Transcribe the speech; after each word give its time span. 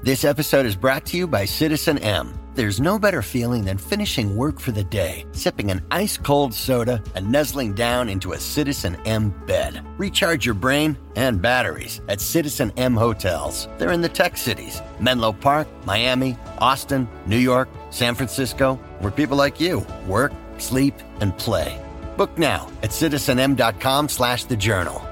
This 0.00 0.24
episode 0.24 0.64
is 0.64 0.76
brought 0.76 1.04
to 1.06 1.16
you 1.16 1.26
by 1.26 1.44
Citizen 1.44 1.98
M. 1.98 2.32
There's 2.54 2.80
no 2.80 3.00
better 3.00 3.20
feeling 3.20 3.64
than 3.64 3.78
finishing 3.78 4.36
work 4.36 4.60
for 4.60 4.70
the 4.70 4.84
day, 4.84 5.26
sipping 5.32 5.72
an 5.72 5.84
ice 5.90 6.16
cold 6.16 6.54
soda, 6.54 7.02
and 7.16 7.32
nuzzling 7.32 7.74
down 7.74 8.08
into 8.08 8.30
a 8.30 8.38
Citizen 8.38 8.96
M 9.06 9.30
bed. 9.48 9.84
Recharge 9.98 10.46
your 10.46 10.54
brain 10.54 10.96
and 11.16 11.42
batteries 11.42 12.00
at 12.08 12.20
Citizen 12.20 12.72
M 12.76 12.94
hotels. 12.94 13.66
They're 13.78 13.90
in 13.90 14.00
the 14.00 14.08
tech 14.08 14.36
cities 14.36 14.80
Menlo 15.00 15.32
Park, 15.32 15.66
Miami, 15.84 16.36
Austin, 16.58 17.08
New 17.26 17.38
York, 17.38 17.68
San 17.90 18.14
Francisco, 18.14 18.76
where 19.00 19.10
people 19.10 19.36
like 19.36 19.60
you 19.60 19.84
work, 20.06 20.32
sleep, 20.58 20.94
and 21.20 21.36
play. 21.38 21.76
Book 22.16 22.38
now 22.38 22.68
at 22.84 22.90
citizenm.com 22.92 24.08
slash 24.08 24.44
the 24.44 24.56
journal. 24.56 25.07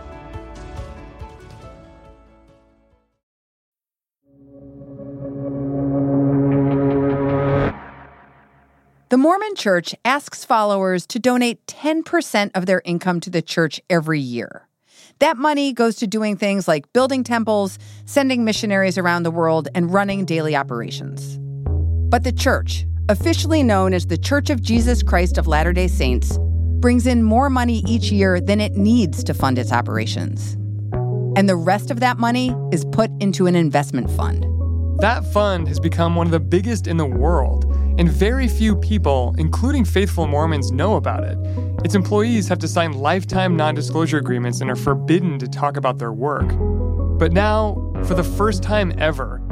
The 9.09 9.16
Mormon 9.16 9.55
Church 9.55 9.95
asks 10.05 10.45
followers 10.45 11.06
to 11.06 11.20
donate 11.20 11.64
10% 11.66 12.51
of 12.56 12.66
their 12.66 12.83
income 12.84 13.20
to 13.20 13.30
the 13.30 13.41
church 13.41 13.80
every 13.88 14.19
year. 14.19 14.66
That 15.20 15.37
money 15.37 15.73
goes 15.73 15.95
to 15.97 16.09
doing 16.09 16.37
things 16.37 16.66
like 16.66 16.92
building 16.92 17.23
temples, 17.23 17.78
sending 18.05 18.45
missionaries 18.45 18.98
around 18.98 19.23
the 19.23 19.30
world, 19.30 19.69
and 19.77 19.95
running 19.95 20.24
daily 20.24 20.56
operations. 20.56 21.38
But 22.11 22.24
the 22.24 22.33
church, 22.33 22.84
officially 23.09 23.62
known 23.62 23.95
as 23.95 24.06
the 24.06 24.19
Church 24.19 24.50
of 24.50 24.61
Jesus 24.61 25.05
Christ 25.05 25.38
of 25.38 25.47
Latter 25.47 25.73
day 25.73 25.86
Saints, 25.86 26.36
brings 26.80 27.06
in 27.06 27.23
more 27.23 27.48
money 27.48 27.84
each 27.86 28.11
year 28.11 28.41
than 28.41 28.61
it 28.61 28.73
needs 28.73 29.23
to 29.23 29.34
fund 29.34 29.56
its 29.56 29.70
operations. 29.70 30.55
And 31.36 31.48
the 31.48 31.55
rest 31.55 31.92
of 31.92 32.00
that 32.00 32.19
money 32.19 32.52
is 32.73 32.84
put 32.86 33.12
into 33.20 33.47
an 33.47 33.55
investment 33.55 34.11
fund. 34.11 34.55
That 35.00 35.27
fund 35.30 35.68
has 35.68 35.78
become 35.78 36.14
one 36.14 36.27
of 36.27 36.30
the 36.30 36.41
biggest 36.41 36.86
in 36.86 36.96
the 36.96 37.05
world 37.05 37.66
and 37.98 38.11
very 38.11 38.48
few 38.48 38.75
people, 38.75 39.34
including 39.36 39.84
faithful 39.84 40.27
Mormons, 40.27 40.72
know 40.72 40.97
about 40.97 41.22
it. 41.22 41.36
Its 41.84 41.94
employees 41.94 42.48
have 42.48 42.58
to 42.61 42.69
sign 42.69 42.92
lifetime 42.92 43.56
non 43.56 43.75
disclosure 43.75 44.16
agreements 44.16 44.62
and 44.62 44.70
are 44.70 44.77
forbidden 44.77 45.38
to 45.38 45.48
talk 45.48 45.77
about 45.77 45.98
their 45.98 46.14
work. 46.14 46.48
But 47.19 47.33
now, 47.33 47.92
for 48.05 48.14
the 48.14 48.25
first 48.25 48.62
time 48.62 48.94
ever, 48.97 49.42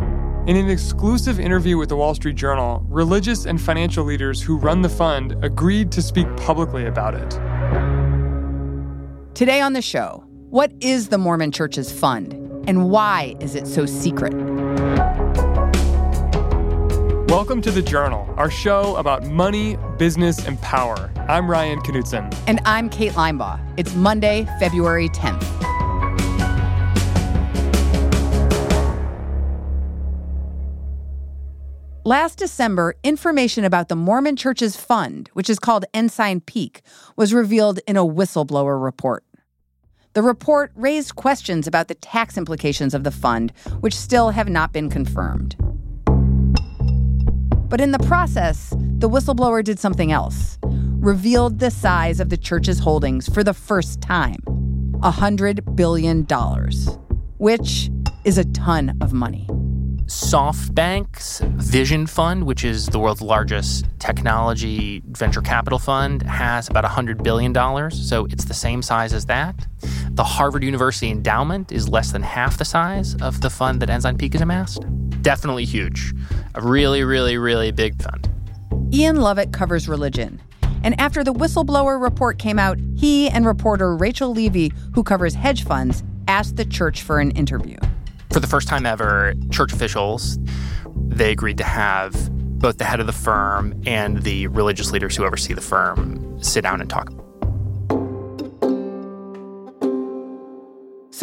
in 0.47 0.57
an 0.57 0.71
exclusive 0.71 1.39
interview 1.39 1.77
with 1.77 1.91
the 1.91 1.97
Wall 1.97 2.15
Street 2.15 2.37
Journal, 2.37 2.83
religious 2.89 3.45
and 3.45 3.61
financial 3.61 4.03
leaders 4.03 4.41
who 4.41 4.57
run 4.57 4.81
the 4.81 4.89
fund 4.89 5.37
agreed 5.45 5.93
to 5.93 6.01
speak 6.01 6.27
publicly 6.39 6.87
about 6.87 7.15
it. 7.15 7.31
Today 9.35 9.61
on 9.61 9.75
the 9.75 9.83
show, 9.83 10.25
what 10.49 10.73
is 10.81 11.09
the 11.09 11.19
Mormon 11.19 11.53
Church's 11.53 11.93
fund 11.93 12.33
and 12.67 12.89
why 12.89 13.37
is 13.41 13.55
it 13.55 13.67
so 13.67 13.85
secret? 13.85 14.33
Welcome 17.35 17.63
to 17.63 17.73
The 17.73 17.83
Journal, 17.83 18.33
our 18.37 18.49
show 18.49 18.95
about 18.95 19.27
money, 19.27 19.77
business, 19.99 20.47
and 20.47 20.57
power. 20.63 21.11
I'm 21.29 21.51
Ryan 21.51 21.81
Knutson. 21.81 22.33
And 22.47 22.61
I'm 22.65 22.89
Kate 22.89 23.11
Linebaugh. 23.11 23.61
It's 23.77 23.93
Monday, 23.97 24.47
February 24.61 25.09
10th. 25.09 25.43
Last 32.05 32.39
December, 32.39 32.95
information 33.03 33.65
about 33.65 33.89
the 33.89 33.97
Mormon 33.97 34.37
Church's 34.37 34.77
fund, 34.77 35.29
which 35.33 35.51
is 35.51 35.59
called 35.59 35.87
Ensign 35.93 36.41
Peak, 36.41 36.83
was 37.17 37.35
revealed 37.35 37.81
in 37.89 37.97
a 37.97 38.05
whistleblower 38.05 38.81
report. 38.81 39.25
The 40.13 40.23
report 40.23 40.71
raised 40.77 41.17
questions 41.17 41.67
about 41.67 41.89
the 41.89 41.97
tax 41.97 42.39
implications 42.39 42.95
of 42.95 43.03
the 43.03 43.11
fund, 43.11 43.53
which 43.81 43.97
still 43.97 44.31
have 44.31 44.49
not 44.49 44.73
been 44.73 44.89
confirmed. 44.89 45.57
But 47.75 47.81
in 47.81 47.91
the 47.91 47.99
process, 47.99 48.71
the 48.79 49.11
whistleblower 49.11 49.65
did 49.65 49.81
something 49.81 50.13
else 50.13 50.59
revealed 50.63 51.59
the 51.59 51.73
size 51.73 52.21
of 52.21 52.29
the 52.29 52.37
church's 52.37 52.79
holdings 52.79 53.29
for 53.29 53.43
the 53.43 53.53
first 53.53 54.01
time 54.01 54.39
$100 55.01 55.75
billion, 55.75 56.25
which 57.39 57.91
is 58.23 58.39
a 58.39 58.45
ton 58.45 58.97
of 59.01 59.13
money. 59.13 59.49
SoftBank's 60.07 61.41
Vision 61.41 62.07
Fund, 62.07 62.47
which 62.47 62.65
is 62.65 62.87
the 62.87 63.01
world's 63.01 63.21
largest 63.21 63.87
technology 63.99 65.03
venture 65.07 65.43
capital 65.43 65.81
fund, 65.81 66.23
has 66.23 66.69
about 66.69 66.85
$100 66.85 67.25
billion, 67.25 67.53
so 67.91 68.27
it's 68.27 68.45
the 68.45 68.55
same 68.55 68.83
size 68.83 69.13
as 69.13 69.27
that. 69.27 69.67
The 70.11 70.23
Harvard 70.23 70.63
University 70.63 71.11
Endowment 71.11 71.73
is 71.73 71.89
less 71.89 72.13
than 72.13 72.23
half 72.23 72.57
the 72.57 72.65
size 72.65 73.17
of 73.17 73.41
the 73.41 73.51
fund 73.51 73.83
that 73.83 73.91
Ensign 73.91 74.17
Peak 74.17 74.35
has 74.35 74.43
amassed. 74.43 74.85
Definitely 75.25 75.65
huge. 75.65 76.15
A 76.55 76.63
really, 76.63 77.03
really, 77.03 77.37
really 77.37 77.73
big 77.73 78.01
fund. 78.01 78.29
Ian 78.93 79.17
Lovett 79.17 79.53
covers 79.53 79.89
religion. 79.89 80.41
And 80.85 80.99
after 81.01 81.25
the 81.25 81.35
whistleblower 81.35 82.01
report 82.01 82.39
came 82.39 82.61
out, 82.61 82.79
he 82.97 83.29
and 83.29 83.45
reporter 83.45 83.97
Rachel 83.97 84.31
Levy, 84.31 84.71
who 84.95 85.03
covers 85.03 85.35
hedge 85.35 85.65
funds, 85.65 86.05
asked 86.29 86.55
the 86.55 86.65
church 86.65 87.03
for 87.03 87.19
an 87.19 87.33
interview 87.33 87.79
for 88.35 88.41
the 88.41 88.49
first 88.49 88.67
time 88.67 88.85
ever, 88.85 89.33
church 89.53 89.73
officials 89.73 90.41
they 91.07 91.31
agreed 91.31 91.57
to 91.57 91.65
have 91.65 92.13
both 92.59 92.79
the 92.79 92.85
head 92.85 92.99
of 92.99 93.07
the 93.07 93.13
firm 93.13 93.81
and 93.87 94.23
the 94.23 94.49
religious 94.49 94.91
leaders 94.91 95.17
who 95.17 95.25
oversee 95.25 95.55
the 95.55 95.61
firm 95.61 96.43
sit 96.43 96.63
down 96.63 96.81
and 96.81 96.91
talk. 96.91 97.13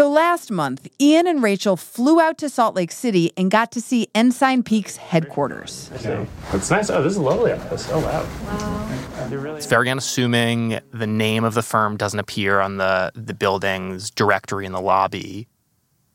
So 0.02 0.10
last 0.10 0.50
month, 0.50 0.88
Ian 1.00 1.28
and 1.28 1.44
Rachel 1.44 1.78
flew 1.78 2.20
out 2.20 2.40
to 2.40 2.50
Salt 2.50 2.74
Lake 2.74 2.92
City 2.92 3.32
and 3.38 3.52
got 3.52 3.72
to 3.74 3.80
see 3.80 4.08
Ensign 4.16 4.64
Peak's 4.64 4.98
headquarters. 4.98 5.92
It's 5.94 6.72
nice. 6.72 6.90
Oh, 6.90 7.04
this 7.04 7.12
is 7.12 7.20
lovely 7.20 7.52
office. 7.52 7.88
Oh, 7.92 8.00
wow. 8.00 8.26
wow. 8.48 9.56
It's 9.56 9.68
very 9.68 9.92
unassuming. 9.92 10.80
The 10.90 11.06
name 11.06 11.44
of 11.44 11.54
the 11.54 11.62
firm 11.62 11.98
doesn't 11.98 12.18
appear 12.18 12.62
on 12.62 12.78
the, 12.78 13.12
the 13.14 13.36
building's 13.36 14.10
directory 14.10 14.66
in 14.66 14.72
the 14.72 14.82
lobby. 14.82 15.48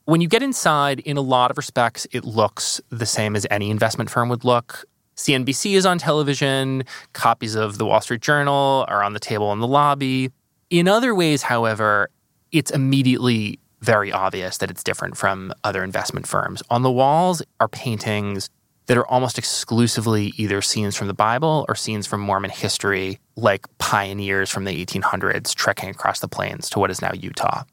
When 0.07 0.21
you 0.21 0.27
get 0.27 0.43
inside, 0.43 0.99
in 0.99 1.17
a 1.17 1.21
lot 1.21 1.53
of 1.53 1.57
respects, 1.57 2.09
it 2.11 2.25
looks 2.25 2.81
the 2.89 3.07
same 3.07 3.37
as 3.37 3.47
any 3.53 3.71
investment 3.71 4.11
firm 4.11 4.29
would 4.31 4.43
look. 4.43 4.85
CNBC 5.15 5.75
is 5.75 5.87
on 5.87 5.99
television, 5.99 6.83
copies 7.13 7.55
of 7.55 7.79
the 7.79 7.87
Wall 7.87 8.01
Street 8.01 8.21
Journal 8.21 8.85
are 8.89 9.05
on 9.05 9.13
the 9.13 9.21
table 9.21 9.53
in 9.53 9.61
the 9.61 9.69
lobby. 9.69 10.33
In 10.71 10.89
other 10.89 11.15
ways, 11.15 11.43
however, 11.43 12.11
it's 12.51 12.73
immediately 12.73 13.61
very 13.81 14.13
obvious 14.13 14.59
that 14.59 14.71
it's 14.71 14.83
different 14.83 15.17
from 15.17 15.53
other 15.65 15.85
investment 15.85 16.27
firms. 16.27 16.63
On 16.71 16.83
the 16.83 16.91
walls 16.91 17.43
are 17.61 17.69
paintings 17.69 18.51
that 18.87 18.97
are 18.97 19.07
almost 19.07 19.39
exclusively 19.39 20.33
either 20.37 20.63
scenes 20.63 20.97
from 20.97 21.09
the 21.09 21.15
Bible 21.15 21.67
or 21.69 21.75
scenes 21.75 22.07
from 22.07 22.21
Mormon 22.21 22.51
history, 22.51 23.19
like 23.37 23.67
pioneers 23.79 24.51
from 24.51 24.65
the 24.65 24.85
1800s 24.85 25.55
trekking 25.55 25.91
across 25.91 26.21
the 26.21 26.29
plains 26.29 26.71
to 26.71 26.79
what 26.79 26.91
is 26.91 27.03
now 27.03 27.13
Utah. 27.13 27.65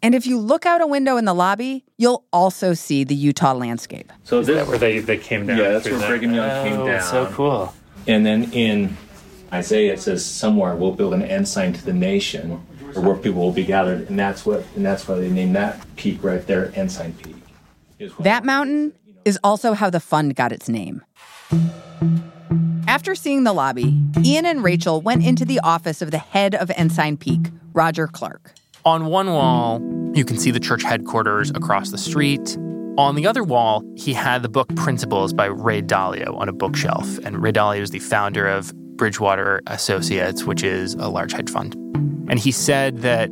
And 0.00 0.14
if 0.14 0.26
you 0.26 0.38
look 0.38 0.64
out 0.64 0.80
a 0.80 0.86
window 0.86 1.16
in 1.16 1.24
the 1.24 1.34
lobby, 1.34 1.84
you'll 1.96 2.24
also 2.32 2.72
see 2.72 3.02
the 3.02 3.16
Utah 3.16 3.52
landscape. 3.52 4.12
So 4.24 4.42
this 4.42 4.62
is 4.62 4.68
where 4.68 4.78
they, 4.78 5.00
they 5.00 5.18
came 5.18 5.46
down. 5.46 5.58
Yeah, 5.58 5.70
that's 5.70 5.86
where 5.86 6.06
Brigham 6.06 6.34
Young 6.34 6.50
oh, 6.50 6.64
came 6.64 6.86
down. 6.86 7.02
So 7.02 7.26
cool. 7.32 7.74
And 8.06 8.24
then 8.24 8.52
in 8.52 8.96
Isaiah 9.52 9.94
it 9.94 10.00
says 10.00 10.24
somewhere 10.24 10.76
we'll 10.76 10.92
build 10.92 11.14
an 11.14 11.22
ensign 11.22 11.72
to 11.72 11.84
the 11.84 11.92
nation, 11.92 12.64
or 12.94 13.02
where 13.02 13.16
people 13.16 13.40
will 13.40 13.52
be 13.52 13.64
gathered, 13.64 14.08
and 14.08 14.18
that's 14.18 14.44
what 14.46 14.64
and 14.76 14.84
that's 14.84 15.06
why 15.06 15.16
they 15.16 15.30
named 15.30 15.56
that 15.56 15.84
peak 15.96 16.22
right 16.22 16.46
there, 16.46 16.72
Ensign 16.74 17.12
Peak. 17.14 17.36
That 18.20 18.44
mountain 18.44 18.92
is 19.24 19.38
also 19.42 19.74
how 19.74 19.90
the 19.90 20.00
fund 20.00 20.34
got 20.36 20.52
its 20.52 20.68
name. 20.68 21.02
After 22.86 23.14
seeing 23.14 23.44
the 23.44 23.52
lobby, 23.52 24.00
Ian 24.24 24.46
and 24.46 24.64
Rachel 24.64 25.00
went 25.00 25.24
into 25.24 25.44
the 25.44 25.60
office 25.60 26.00
of 26.00 26.10
the 26.10 26.18
head 26.18 26.54
of 26.54 26.70
Ensign 26.70 27.16
Peak, 27.16 27.50
Roger 27.74 28.06
Clark. 28.06 28.54
On 28.84 29.06
one 29.06 29.28
wall, 29.28 29.80
you 30.14 30.24
can 30.24 30.38
see 30.38 30.50
the 30.50 30.60
church 30.60 30.82
headquarters 30.82 31.50
across 31.50 31.90
the 31.90 31.98
street. 31.98 32.56
On 32.96 33.14
the 33.14 33.26
other 33.26 33.44
wall, 33.44 33.84
he 33.96 34.14
had 34.14 34.42
the 34.42 34.48
book 34.48 34.74
Principles 34.74 35.32
by 35.32 35.44
Ray 35.46 35.82
Dalio 35.82 36.34
on 36.38 36.48
a 36.48 36.52
bookshelf. 36.52 37.18
And 37.18 37.42
Ray 37.42 37.52
Dalio 37.52 37.82
is 37.82 37.90
the 37.90 37.98
founder 37.98 38.48
of 38.48 38.72
Bridgewater 38.96 39.60
Associates, 39.66 40.44
which 40.44 40.64
is 40.64 40.94
a 40.94 41.08
large 41.08 41.32
hedge 41.32 41.50
fund. 41.50 41.76
And 42.28 42.38
he 42.38 42.52
said 42.52 42.98
that 42.98 43.30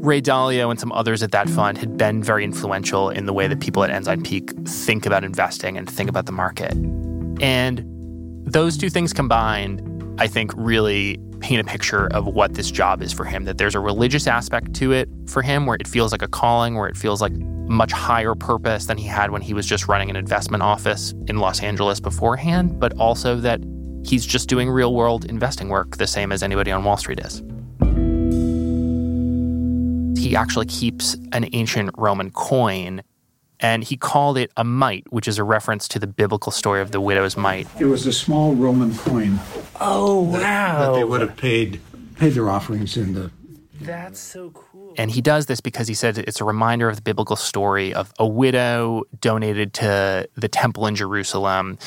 Ray 0.00 0.20
Dalio 0.22 0.70
and 0.70 0.78
some 0.78 0.92
others 0.92 1.22
at 1.22 1.32
that 1.32 1.48
fund 1.50 1.76
had 1.76 1.96
been 1.96 2.22
very 2.22 2.44
influential 2.44 3.10
in 3.10 3.26
the 3.26 3.32
way 3.32 3.48
that 3.48 3.60
people 3.60 3.82
at 3.82 3.90
Ensign 3.90 4.22
Peak 4.22 4.52
think 4.66 5.06
about 5.06 5.24
investing 5.24 5.76
and 5.76 5.90
think 5.90 6.08
about 6.08 6.26
the 6.26 6.32
market. 6.32 6.72
And 7.40 7.84
those 8.46 8.78
two 8.78 8.90
things 8.90 9.12
combined, 9.12 9.82
I 10.20 10.28
think, 10.28 10.52
really 10.56 11.18
paint 11.40 11.60
a 11.60 11.64
picture 11.64 12.06
of 12.08 12.26
what 12.26 12.54
this 12.54 12.70
job 12.70 13.02
is 13.02 13.12
for 13.12 13.24
him 13.24 13.44
that 13.44 13.58
there's 13.58 13.74
a 13.74 13.80
religious 13.80 14.26
aspect 14.26 14.74
to 14.74 14.92
it 14.92 15.08
for 15.26 15.42
him 15.42 15.66
where 15.66 15.76
it 15.80 15.86
feels 15.86 16.12
like 16.12 16.22
a 16.22 16.28
calling, 16.28 16.74
where 16.74 16.88
it 16.88 16.96
feels 16.96 17.20
like 17.20 17.32
much 17.32 17.92
higher 17.92 18.34
purpose 18.34 18.86
than 18.86 18.96
he 18.96 19.06
had 19.06 19.30
when 19.30 19.42
he 19.42 19.52
was 19.54 19.66
just 19.66 19.88
running 19.88 20.10
an 20.10 20.16
investment 20.16 20.62
office 20.62 21.12
in 21.26 21.38
Los 21.38 21.62
Angeles 21.62 22.00
beforehand, 22.00 22.80
but 22.80 22.96
also 22.98 23.36
that 23.36 23.60
he's 24.04 24.24
just 24.24 24.48
doing 24.48 24.70
real 24.70 24.94
world 24.94 25.24
investing 25.26 25.68
work 25.68 25.96
the 25.96 26.06
same 26.06 26.32
as 26.32 26.42
anybody 26.42 26.70
on 26.70 26.84
Wall 26.84 26.96
Street 26.96 27.20
is. 27.20 27.42
He 30.28 30.36
actually 30.36 30.66
keeps 30.66 31.16
an 31.32 31.48
ancient 31.54 31.90
Roman 31.96 32.30
coin 32.30 33.02
and 33.60 33.82
he 33.82 33.96
called 33.96 34.36
it 34.36 34.52
a 34.58 34.62
mite, 34.62 35.10
which 35.10 35.26
is 35.26 35.38
a 35.38 35.42
reference 35.42 35.88
to 35.88 35.98
the 35.98 36.06
biblical 36.06 36.52
story 36.52 36.82
of 36.82 36.92
the 36.92 37.00
widow's 37.00 37.36
mite. 37.36 37.66
It 37.80 37.86
was 37.86 38.06
a 38.06 38.12
small 38.12 38.54
Roman 38.54 38.94
coin. 38.94 39.40
Oh, 39.80 40.20
wow. 40.20 40.92
That 40.92 40.98
they 40.98 41.04
would 41.04 41.22
have 41.22 41.36
paid 41.36 41.80
paid 42.16 42.34
their 42.34 42.50
offerings 42.50 42.96
in 42.96 43.14
the 43.14 43.30
that's 43.80 44.20
so 44.20 44.50
cool. 44.50 44.92
And 44.98 45.10
he 45.10 45.22
does 45.22 45.46
this 45.46 45.60
because 45.60 45.88
he 45.88 45.94
said 45.94 46.18
it's 46.18 46.40
a 46.40 46.44
reminder 46.44 46.90
of 46.90 46.96
the 46.96 47.02
biblical 47.02 47.36
story 47.36 47.94
of 47.94 48.12
a 48.18 48.26
widow 48.26 49.04
donated 49.20 49.72
to 49.74 50.28
the 50.34 50.48
temple 50.48 50.86
in 50.86 50.94
Jerusalem, 50.94 51.78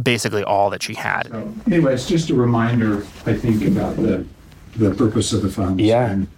basically 0.00 0.44
all 0.44 0.70
that 0.70 0.82
she 0.82 0.94
had. 0.94 1.28
So, 1.28 1.54
anyway, 1.66 1.94
it's 1.94 2.06
just 2.06 2.30
a 2.30 2.34
reminder, 2.34 2.98
I 3.26 3.34
think, 3.34 3.64
about 3.64 3.96
the 3.96 4.24
the 4.76 4.94
purpose 4.94 5.32
of 5.32 5.42
the 5.42 5.50
funds. 5.50 5.82
Yeah. 5.82 6.10
And, 6.10 6.28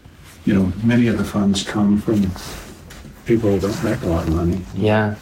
you 0.46 0.54
know, 0.54 0.72
many 0.82 1.08
of 1.08 1.18
the 1.18 1.24
funds 1.24 1.62
come 1.64 2.00
from 2.00 2.22
people 3.26 3.50
who 3.50 3.60
don't 3.60 3.84
make 3.84 4.00
a 4.02 4.06
lot 4.06 4.26
of 4.26 4.34
money. 4.34 4.62
Yeah. 4.74 5.16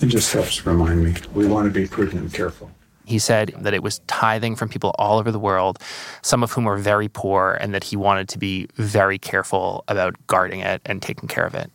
It 0.00 0.06
just 0.06 0.32
helps 0.32 0.66
remind 0.66 1.04
me. 1.04 1.14
We 1.32 1.46
want 1.46 1.72
to 1.72 1.80
be 1.80 1.86
prudent 1.86 2.20
and 2.20 2.34
careful. 2.34 2.70
He 3.06 3.18
said 3.18 3.54
that 3.58 3.72
it 3.72 3.82
was 3.82 4.00
tithing 4.06 4.56
from 4.56 4.68
people 4.68 4.94
all 4.98 5.18
over 5.18 5.30
the 5.30 5.38
world, 5.38 5.78
some 6.22 6.42
of 6.42 6.50
whom 6.52 6.64
were 6.64 6.76
very 6.76 7.08
poor, 7.08 7.56
and 7.60 7.72
that 7.72 7.84
he 7.84 7.96
wanted 7.96 8.28
to 8.30 8.38
be 8.38 8.66
very 8.74 9.18
careful 9.18 9.84
about 9.88 10.16
guarding 10.26 10.60
it 10.60 10.82
and 10.84 11.00
taking 11.00 11.28
care 11.28 11.46
of 11.46 11.54
it. 11.54 11.70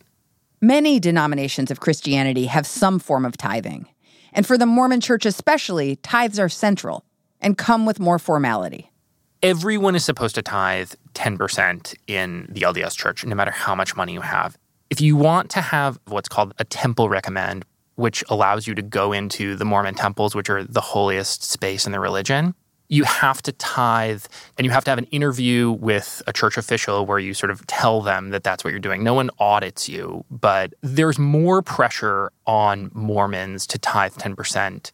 Many 0.59 0.99
denominations 0.99 1.71
of 1.71 1.79
Christianity 1.79 2.47
have 2.47 2.67
some 2.67 2.99
form 2.99 3.25
of 3.25 3.37
tithing. 3.37 3.87
And 4.33 4.45
for 4.45 4.57
the 4.57 4.65
Mormon 4.65 4.99
church 4.99 5.25
especially, 5.25 5.95
tithes 5.97 6.39
are 6.39 6.49
central 6.49 7.05
and 7.39 7.57
come 7.57 7.85
with 7.85 7.99
more 7.99 8.19
formality. 8.19 8.91
Everyone 9.41 9.95
is 9.95 10.03
supposed 10.03 10.35
to 10.35 10.41
tithe 10.41 10.91
10% 11.13 11.95
in 12.07 12.45
the 12.49 12.61
LDS 12.61 12.97
church, 12.97 13.25
no 13.25 13.35
matter 13.35 13.51
how 13.51 13.73
much 13.73 13.95
money 13.95 14.11
you 14.11 14.19
have. 14.19 14.57
If 14.89 14.99
you 14.99 15.15
want 15.15 15.49
to 15.51 15.61
have 15.61 15.97
what's 16.07 16.27
called 16.27 16.53
a 16.59 16.65
temple 16.65 17.07
recommend, 17.07 17.63
which 17.95 18.21
allows 18.27 18.67
you 18.67 18.75
to 18.75 18.81
go 18.81 19.13
into 19.13 19.55
the 19.55 19.63
Mormon 19.63 19.95
temples, 19.95 20.35
which 20.35 20.49
are 20.49 20.63
the 20.65 20.81
holiest 20.81 21.43
space 21.43 21.85
in 21.85 21.93
the 21.93 22.01
religion. 22.01 22.53
You 22.89 23.03
have 23.05 23.41
to 23.43 23.51
tithe 23.53 24.25
and 24.57 24.65
you 24.65 24.71
have 24.71 24.83
to 24.85 24.91
have 24.91 24.97
an 24.97 25.05
interview 25.05 25.71
with 25.71 26.21
a 26.27 26.33
church 26.33 26.57
official 26.57 27.05
where 27.05 27.19
you 27.19 27.33
sort 27.33 27.51
of 27.51 27.65
tell 27.67 28.01
them 28.01 28.31
that 28.31 28.43
that's 28.43 28.63
what 28.63 28.71
you're 28.71 28.79
doing. 28.79 29.03
No 29.03 29.13
one 29.13 29.29
audits 29.39 29.87
you, 29.87 30.25
but 30.31 30.73
there's 30.81 31.19
more 31.19 31.61
pressure 31.61 32.31
on 32.47 32.89
Mormons 32.93 33.67
to 33.67 33.77
tithe 33.77 34.13
10%. 34.15 34.91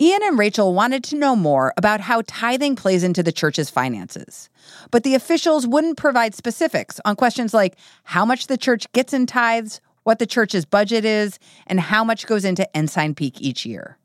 Ian 0.00 0.22
and 0.24 0.38
Rachel 0.38 0.74
wanted 0.74 1.04
to 1.04 1.16
know 1.16 1.36
more 1.36 1.72
about 1.76 2.00
how 2.00 2.22
tithing 2.26 2.76
plays 2.76 3.04
into 3.04 3.22
the 3.22 3.32
church's 3.32 3.70
finances. 3.70 4.48
But 4.90 5.04
the 5.04 5.14
officials 5.14 5.66
wouldn't 5.66 5.96
provide 5.96 6.34
specifics 6.34 7.00
on 7.04 7.14
questions 7.14 7.54
like 7.54 7.76
how 8.04 8.24
much 8.24 8.46
the 8.46 8.56
church 8.56 8.90
gets 8.92 9.12
in 9.12 9.26
tithes 9.26 9.80
what 10.04 10.18
the 10.18 10.26
church's 10.26 10.64
budget 10.64 11.04
is, 11.04 11.38
and 11.66 11.80
how 11.80 12.04
much 12.04 12.26
goes 12.26 12.44
into 12.44 12.76
Ensign 12.76 13.14
Peak 13.14 13.40
each 13.40 13.64
year. 13.64 13.98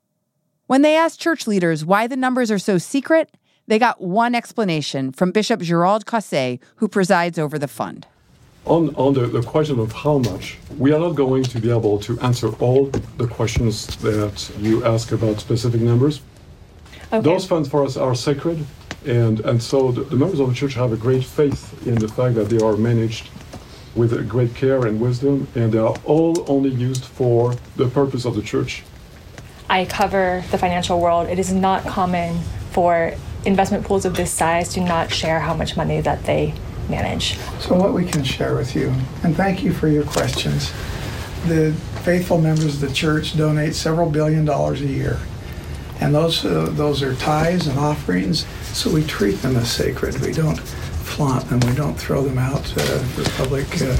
When 0.68 0.81
they 0.81 0.95
asked 0.95 1.19
church 1.19 1.48
leaders 1.48 1.86
why 1.86 2.07
the 2.07 2.18
numbers 2.18 2.51
are 2.51 2.60
so 2.60 2.78
secret, 2.78 3.36
they 3.68 3.80
got 3.80 4.01
one 4.01 4.36
explanation 4.36 5.12
from 5.12 5.31
Bishop 5.31 5.62
Gerald 5.62 6.06
Caussé, 6.06 6.60
who 6.75 6.88
presides 6.88 7.40
over 7.40 7.57
the 7.57 7.68
fund. 7.68 8.06
On, 8.68 8.94
on 8.96 9.14
the, 9.14 9.28
the, 9.28 9.42
question 9.42 9.80
of 9.80 9.94
how 9.94 10.18
much, 10.18 10.58
we 10.78 10.92
are 10.92 11.00
not 11.00 11.16
going 11.16 11.44
to 11.44 11.60
be 11.60 11.72
able 11.72 12.00
to 12.00 12.19
answer 12.19 12.50
all 12.56 12.88
the 13.18 13.25
questions 13.25 13.96
that 13.98 14.52
you 14.60 14.84
ask 14.84 15.14
about 15.14 15.40
specific 15.40 15.80
numbers. 15.80 16.19
Okay. 17.14 17.22
Those 17.22 17.46
funds 17.46 17.69
for 17.69 17.86
us 17.86 17.96
are 17.96 18.14
sacred, 18.14 18.66
and, 19.06 19.40
and 19.42 19.64
so 19.64 19.94
the, 19.94 20.02
the 20.02 20.18
members 20.18 20.42
of 20.42 20.50
the 20.50 20.56
church 20.56 20.74
have 20.74 20.92
a 20.92 20.98
great 20.98 21.24
faith 21.24 21.88
in 21.88 21.96
the 21.96 22.10
fact 22.10 22.36
that 22.36 22.50
they 22.50 22.60
are 22.60 22.75
managed 22.75 23.30
with 23.96 24.28
great 24.28 24.54
care 24.54 24.86
and 24.86 25.00
wisdom, 25.00 25.48
and 25.56 25.72
they 25.72 25.80
are 25.80 25.96
all 26.04 26.44
only 26.52 26.69
used 26.69 27.06
for 27.06 27.56
the 27.78 27.88
purpose 27.88 28.25
of 28.25 28.36
the 28.36 28.42
church. 28.42 28.84
I 29.69 29.86
cover 29.86 30.44
the 30.52 30.58
financial 30.58 31.00
world. 31.00 31.30
It 31.30 31.40
is 31.40 31.54
not 31.54 31.86
common 31.86 32.40
for 32.72 33.14
investment 33.46 33.86
pools 33.86 34.04
of 34.04 34.16
this 34.16 34.31
size 34.31 34.74
to 34.74 34.81
not 34.81 35.12
share 35.12 35.40
how 35.40 35.54
much 35.54 35.78
money 35.78 36.02
that 36.02 36.25
they 36.25 36.54
manage. 36.89 37.38
So, 37.60 37.75
what 37.75 37.94
we 37.94 38.06
can 38.06 38.24
share 38.24 38.56
with 38.56 38.75
you, 38.75 38.94
and 39.24 39.36
thank 39.36 39.63
you 39.63 39.74
for 39.74 39.88
your 39.88 40.04
questions. 40.04 40.72
The 41.48 41.74
faithful 42.04 42.39
members 42.39 42.75
of 42.75 42.81
the 42.81 42.94
church 42.94 43.38
donate 43.38 43.75
several 43.75 44.10
billion 44.10 44.45
dollars 44.45 44.81
a 44.81 44.88
year, 44.88 45.19
and 46.00 46.13
those 46.13 46.44
uh, 46.45 46.69
those 46.72 47.01
are 47.04 47.16
tithes 47.16 47.68
and 47.68 47.78
offerings. 47.80 48.45
So 48.74 48.92
we 48.92 49.04
treat 49.04 49.42
them 49.42 49.56
as 49.56 49.72
sacred. 49.72 50.19
We 50.22 50.31
don't 50.31 50.60
flaunt 50.60 51.50
them. 51.50 51.60
We 51.62 51.75
don't 51.75 51.95
throw 51.95 52.22
them 52.22 52.38
out 52.38 52.62
uh, 52.78 53.00
for 53.16 53.30
public 53.42 53.66
uh, 53.81 53.95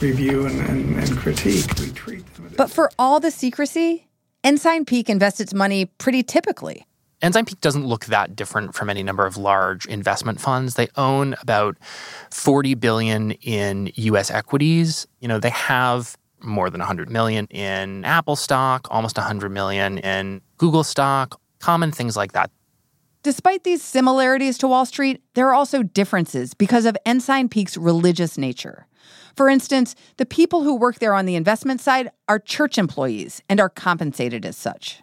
review 0.00 0.46
and, 0.46 0.60
and, 0.60 0.96
and 0.96 1.16
critique. 1.16 1.66
We 1.78 1.90
treat 1.90 2.26
them. 2.34 2.52
But 2.56 2.70
for 2.70 2.90
all 2.98 3.20
the 3.20 3.30
secrecy, 3.30 4.08
Ensign 4.44 4.84
Peak 4.84 5.08
invests 5.08 5.40
its 5.40 5.54
money 5.54 5.86
pretty 5.86 6.22
typically. 6.22 6.86
Ensign 7.22 7.44
Peak 7.44 7.60
doesn't 7.60 7.86
look 7.86 8.06
that 8.06 8.34
different 8.34 8.74
from 8.74 8.90
any 8.90 9.04
number 9.04 9.24
of 9.24 9.36
large 9.36 9.86
investment 9.86 10.40
funds. 10.40 10.74
They 10.74 10.88
own 10.96 11.36
about 11.40 11.76
40 12.30 12.74
billion 12.74 13.30
in 13.30 13.92
US 13.94 14.30
equities. 14.30 15.06
You 15.20 15.28
know, 15.28 15.38
they 15.38 15.50
have 15.50 16.18
more 16.40 16.68
than 16.68 16.80
100 16.80 17.08
million 17.08 17.46
in 17.46 18.04
Apple 18.04 18.34
stock, 18.34 18.88
almost 18.90 19.16
100 19.16 19.50
million 19.50 19.98
in 19.98 20.40
Google 20.58 20.82
stock, 20.82 21.40
common 21.60 21.92
things 21.92 22.16
like 22.16 22.32
that. 22.32 22.50
Despite 23.22 23.62
these 23.62 23.82
similarities 23.82 24.58
to 24.58 24.66
Wall 24.66 24.84
Street, 24.84 25.22
there 25.34 25.48
are 25.48 25.54
also 25.54 25.84
differences 25.84 26.54
because 26.54 26.86
of 26.86 26.96
Ensign 27.06 27.48
Peak's 27.48 27.76
religious 27.76 28.36
nature. 28.36 28.88
For 29.36 29.48
instance, 29.48 29.94
the 30.16 30.26
people 30.26 30.64
who 30.64 30.74
work 30.74 30.98
there 30.98 31.14
on 31.14 31.26
the 31.26 31.36
investment 31.36 31.80
side 31.80 32.10
are 32.28 32.40
church 32.40 32.78
employees 32.78 33.40
and 33.48 33.60
are 33.60 33.68
compensated 33.68 34.44
as 34.44 34.56
such. 34.56 35.02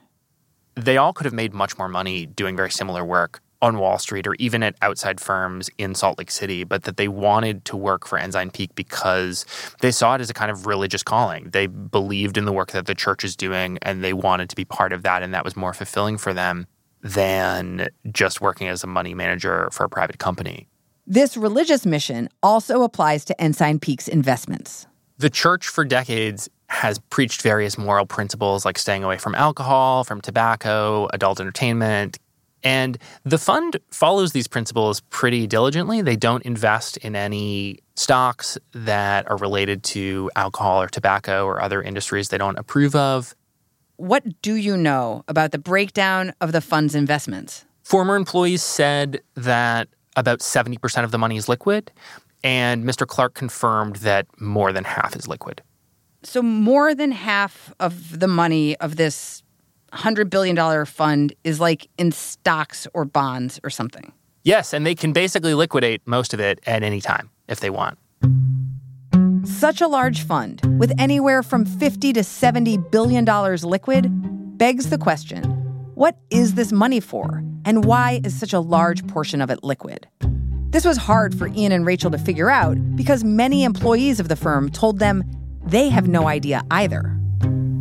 They 0.83 0.97
all 0.97 1.13
could 1.13 1.25
have 1.25 1.33
made 1.33 1.53
much 1.53 1.77
more 1.77 1.89
money 1.89 2.25
doing 2.25 2.55
very 2.55 2.71
similar 2.71 3.03
work 3.03 3.41
on 3.61 3.77
Wall 3.77 3.99
Street 3.99 4.25
or 4.25 4.35
even 4.39 4.63
at 4.63 4.75
outside 4.81 5.19
firms 5.19 5.69
in 5.77 5.93
Salt 5.93 6.17
Lake 6.17 6.31
City, 6.31 6.63
but 6.63 6.83
that 6.83 6.95
they 6.95 7.09
wanted 7.09 7.65
to 7.65 7.75
work 7.75 8.07
for 8.07 8.17
Ensign 8.17 8.49
Peak 8.49 8.73
because 8.75 9.45
they 9.81 9.91
saw 9.91 10.15
it 10.15 10.21
as 10.21 10.29
a 10.29 10.33
kind 10.33 10.49
of 10.49 10.65
religious 10.65 11.03
calling. 11.03 11.49
They 11.49 11.67
believed 11.67 12.37
in 12.37 12.45
the 12.45 12.53
work 12.53 12.71
that 12.71 12.85
the 12.85 12.95
church 12.95 13.25
is 13.25 13.35
doing 13.35 13.77
and 13.81 14.03
they 14.03 14.13
wanted 14.13 14.49
to 14.49 14.55
be 14.55 14.63
part 14.63 14.93
of 14.93 15.03
that, 15.03 15.23
and 15.23 15.33
that 15.33 15.43
was 15.43 15.57
more 15.57 15.73
fulfilling 15.73 16.17
for 16.17 16.33
them 16.33 16.67
than 17.01 17.89
just 18.11 18.39
working 18.39 18.67
as 18.67 18.83
a 18.83 18.87
money 18.87 19.13
manager 19.13 19.69
for 19.71 19.83
a 19.83 19.89
private 19.89 20.19
company. 20.19 20.67
This 21.05 21.35
religious 21.35 21.85
mission 21.85 22.29
also 22.43 22.83
applies 22.83 23.25
to 23.25 23.41
Ensign 23.41 23.79
Peak's 23.79 24.07
investments. 24.07 24.85
The 25.19 25.30
church 25.30 25.68
for 25.68 25.83
decades 25.83 26.50
has 26.68 26.98
preached 27.10 27.42
various 27.42 27.77
moral 27.77 28.06
principles 28.06 28.63
like 28.63 28.77
staying 28.80 29.04
away 29.04 29.18
from 29.18 29.36
alcohol, 29.36 30.06
from 30.06 30.21
tobacco, 30.21 31.09
adult 31.14 31.42
entertainment. 31.42 32.18
And 32.64 32.97
the 33.26 33.38
fund 33.38 33.78
follows 33.92 34.31
these 34.31 34.47
principles 34.47 35.02
pretty 35.09 35.45
diligently. 35.45 36.02
They 36.02 36.16
don't 36.16 36.44
invest 36.45 36.95
in 36.97 37.18
any 37.18 37.80
stocks 37.95 38.57
that 38.71 39.30
are 39.30 39.35
related 39.35 39.83
to 39.83 40.31
alcohol 40.38 40.81
or 40.81 40.88
tobacco 40.88 41.45
or 41.45 41.61
other 41.61 41.81
industries 41.81 42.30
they 42.30 42.38
don't 42.38 42.57
approve 42.57 42.95
of. 42.95 43.35
What 43.97 44.42
do 44.42 44.56
you 44.56 44.78
know 44.78 45.26
about 45.28 45.52
the 45.52 45.57
breakdown 45.57 46.33
of 46.40 46.54
the 46.54 46.61
fund's 46.61 46.95
investments? 46.95 47.66
Former 47.83 48.16
employees 48.16 48.61
said 48.61 49.19
that 49.35 49.90
about 50.16 50.40
70% 50.40 51.04
of 51.04 51.11
the 51.11 51.18
money 51.18 51.35
is 51.35 51.49
liquid, 51.49 51.92
and 52.43 52.83
Mr. 52.83 53.05
Clark 53.05 53.33
confirmed 53.33 53.97
that 53.97 54.27
more 54.39 54.71
than 54.71 54.83
half 54.83 55.15
is 55.15 55.27
liquid. 55.27 55.61
So, 56.23 56.41
more 56.41 56.93
than 56.93 57.11
half 57.11 57.73
of 57.79 58.19
the 58.19 58.27
money 58.27 58.75
of 58.77 58.97
this 58.97 59.41
$100 59.93 60.29
billion 60.29 60.85
fund 60.85 61.33
is 61.43 61.59
like 61.59 61.89
in 61.97 62.11
stocks 62.11 62.87
or 62.93 63.05
bonds 63.05 63.59
or 63.63 63.69
something. 63.69 64.11
Yes, 64.43 64.73
and 64.73 64.85
they 64.85 64.95
can 64.95 65.13
basically 65.13 65.53
liquidate 65.53 66.01
most 66.05 66.33
of 66.33 66.39
it 66.39 66.59
at 66.65 66.83
any 66.83 67.01
time 67.01 67.29
if 67.47 67.59
they 67.59 67.69
want. 67.69 67.97
Such 69.45 69.81
a 69.81 69.87
large 69.87 70.23
fund, 70.23 70.61
with 70.79 70.91
anywhere 70.99 71.43
from 71.43 71.65
50 71.65 72.13
to 72.13 72.23
70 72.23 72.77
billion 72.91 73.25
dollars 73.25 73.63
liquid, 73.63 74.09
begs 74.57 74.89
the 74.89 74.97
question 74.97 75.43
what 75.95 76.17
is 76.29 76.55
this 76.55 76.71
money 76.71 77.01
for, 77.01 77.43
and 77.65 77.83
why 77.83 78.21
is 78.23 78.37
such 78.37 78.53
a 78.53 78.59
large 78.59 79.05
portion 79.07 79.41
of 79.41 79.49
it 79.49 79.63
liquid? 79.63 80.07
This 80.71 80.85
was 80.85 80.97
hard 80.97 81.33
for 81.35 81.47
Ian 81.47 81.71
and 81.71 81.83
Rachel 81.83 82.11
to 82.11 82.19
figure 82.19 82.52
out 82.52 82.78
because 82.95 83.23
many 83.23 83.64
employees 83.64 84.19
of 84.19 84.28
the 84.28 84.35
firm 84.35 84.69
told 84.69 84.99
them 84.99 85.23
they 85.66 85.90
have 85.90 86.07
no 86.07 86.28
idea 86.28 86.61
either. 86.69 87.18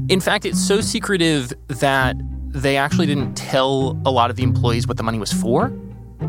In 0.08 0.20
fact, 0.20 0.46
it's 0.46 0.58
so 0.58 0.80
secretive 0.80 1.52
that 1.66 2.16
they 2.48 2.78
actually 2.78 3.04
didn't 3.04 3.34
tell 3.34 4.00
a 4.06 4.10
lot 4.10 4.30
of 4.30 4.36
the 4.36 4.42
employees 4.42 4.88
what 4.88 4.96
the 4.96 5.02
money 5.02 5.18
was 5.18 5.30
for. 5.30 5.66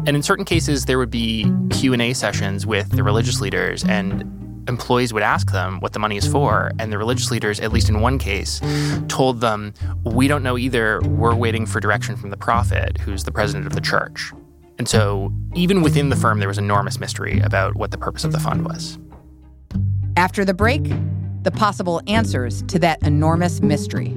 And 0.06 0.10
in 0.10 0.22
certain 0.22 0.44
cases 0.44 0.84
there 0.84 0.98
would 0.98 1.10
be 1.10 1.50
Q&A 1.70 2.14
sessions 2.14 2.66
with 2.66 2.90
the 2.92 3.04
religious 3.04 3.40
leaders 3.40 3.86
and 3.86 4.24
employees 4.68 5.14
would 5.14 5.24
ask 5.24 5.54
them 5.54 5.80
what 5.80 5.94
the 5.94 6.00
money 6.00 6.18
is 6.18 6.28
for, 6.28 6.72
and 6.78 6.92
the 6.92 6.98
religious 6.98 7.32
leaders, 7.32 7.60
at 7.60 7.72
least 7.72 7.90
in 7.90 8.02
one 8.02 8.20
case, 8.20 8.62
told 9.08 9.42
them, 9.42 9.74
We 10.04 10.28
don't 10.28 10.44
know 10.44 10.58
either. 10.58 11.02
We're 11.02 11.36
waiting 11.36 11.66
for 11.66 11.80
direction 11.80 12.16
from 12.16 12.30
the 12.30 12.38
prophet, 12.38 12.98
who's 13.00 13.24
the 13.24 13.32
president 13.32 13.66
of 13.66 13.74
the 13.74 13.82
church. 13.82 14.32
And 14.80 14.88
so, 14.88 15.32
even 15.54 15.82
within 15.82 16.10
the 16.10 16.16
firm, 16.16 16.40
there 16.40 16.48
was 16.48 16.58
enormous 16.58 17.00
mystery 17.00 17.40
about 17.42 17.76
what 17.76 17.92
the 17.92 17.98
purpose 17.98 18.24
of 18.24 18.32
the 18.32 18.40
fund 18.40 18.66
was. 18.66 18.98
After 20.18 20.44
the 20.44 20.54
break, 20.54 20.84
the 21.44 21.50
the 21.50 21.58
possible 21.58 22.02
answers 22.08 22.62
to 22.64 22.78
that 22.80 23.02
enormous 23.04 23.62
mystery. 23.62 24.16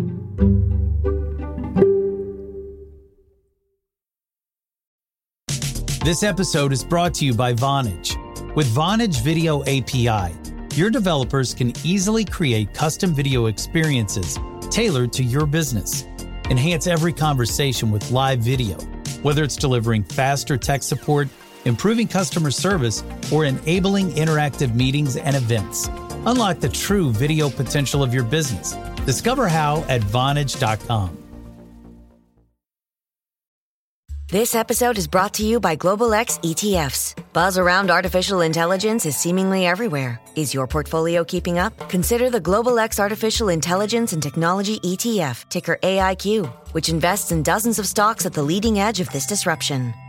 This 6.04 6.22
episode 6.22 6.72
is 6.72 6.84
brought 6.84 7.14
to 7.14 7.24
you 7.24 7.32
by 7.32 7.54
Vonage. 7.54 8.16
With 8.54 8.66
Vonage 8.74 9.22
Video 9.22 9.62
API, 9.62 10.34
your 10.74 10.90
developers 10.90 11.54
can 11.54 11.72
easily 11.84 12.24
create 12.24 12.74
custom 12.74 13.14
video 13.14 13.46
experiences 13.46 14.38
tailored 14.70 15.12
to 15.14 15.22
your 15.22 15.46
business. 15.46 16.04
Enhance 16.50 16.86
every 16.86 17.12
conversation 17.12 17.90
with 17.90 18.10
live 18.10 18.40
video, 18.40 18.76
whether 19.22 19.42
it's 19.42 19.56
delivering 19.56 20.04
faster 20.04 20.56
tech 20.56 20.82
support, 20.82 21.28
improving 21.64 22.08
customer 22.08 22.50
service, 22.50 23.04
or 23.32 23.44
enabling 23.44 24.10
interactive 24.12 24.74
meetings 24.74 25.16
and 25.16 25.36
events. 25.36 25.88
Unlock 26.26 26.60
the 26.60 26.68
true 26.68 27.12
video 27.12 27.48
potential 27.48 28.02
of 28.02 28.12
your 28.12 28.24
business. 28.24 28.76
Discover 29.06 29.48
how 29.48 29.84
at 29.88 30.00
Vonage.com. 30.02 31.21
This 34.32 34.54
episode 34.54 34.96
is 34.96 35.06
brought 35.06 35.34
to 35.34 35.44
you 35.44 35.60
by 35.60 35.74
Global 35.74 36.14
X 36.14 36.38
ETFs. 36.38 37.14
Buzz 37.34 37.58
around 37.58 37.90
artificial 37.90 38.40
intelligence 38.40 39.04
is 39.04 39.14
seemingly 39.14 39.66
everywhere. 39.66 40.18
Is 40.36 40.54
your 40.54 40.66
portfolio 40.66 41.22
keeping 41.22 41.58
up? 41.58 41.76
Consider 41.90 42.30
the 42.30 42.40
Global 42.40 42.78
X 42.78 42.98
Artificial 42.98 43.50
Intelligence 43.50 44.14
and 44.14 44.22
Technology 44.22 44.80
ETF, 44.80 45.46
ticker 45.50 45.78
AIQ, 45.82 46.48
which 46.72 46.88
invests 46.88 47.30
in 47.30 47.42
dozens 47.42 47.78
of 47.78 47.86
stocks 47.86 48.24
at 48.24 48.32
the 48.32 48.42
leading 48.42 48.78
edge 48.78 49.00
of 49.00 49.10
this 49.10 49.26
disruption. 49.26 49.92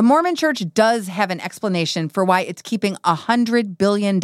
The 0.00 0.04
Mormon 0.04 0.34
Church 0.34 0.64
does 0.72 1.08
have 1.08 1.30
an 1.30 1.40
explanation 1.42 2.08
for 2.08 2.24
why 2.24 2.40
it's 2.40 2.62
keeping 2.62 2.94
$100 3.04 3.76
billion 3.76 4.18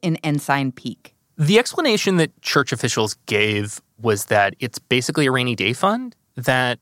in 0.00 0.16
Ensign 0.18 0.70
Peak. 0.70 1.16
The 1.36 1.58
explanation 1.58 2.16
that 2.18 2.40
church 2.42 2.70
officials 2.70 3.16
gave 3.26 3.82
was 4.00 4.26
that 4.26 4.54
it's 4.60 4.78
basically 4.78 5.26
a 5.26 5.32
rainy 5.32 5.56
day 5.56 5.72
fund, 5.72 6.14
that 6.36 6.78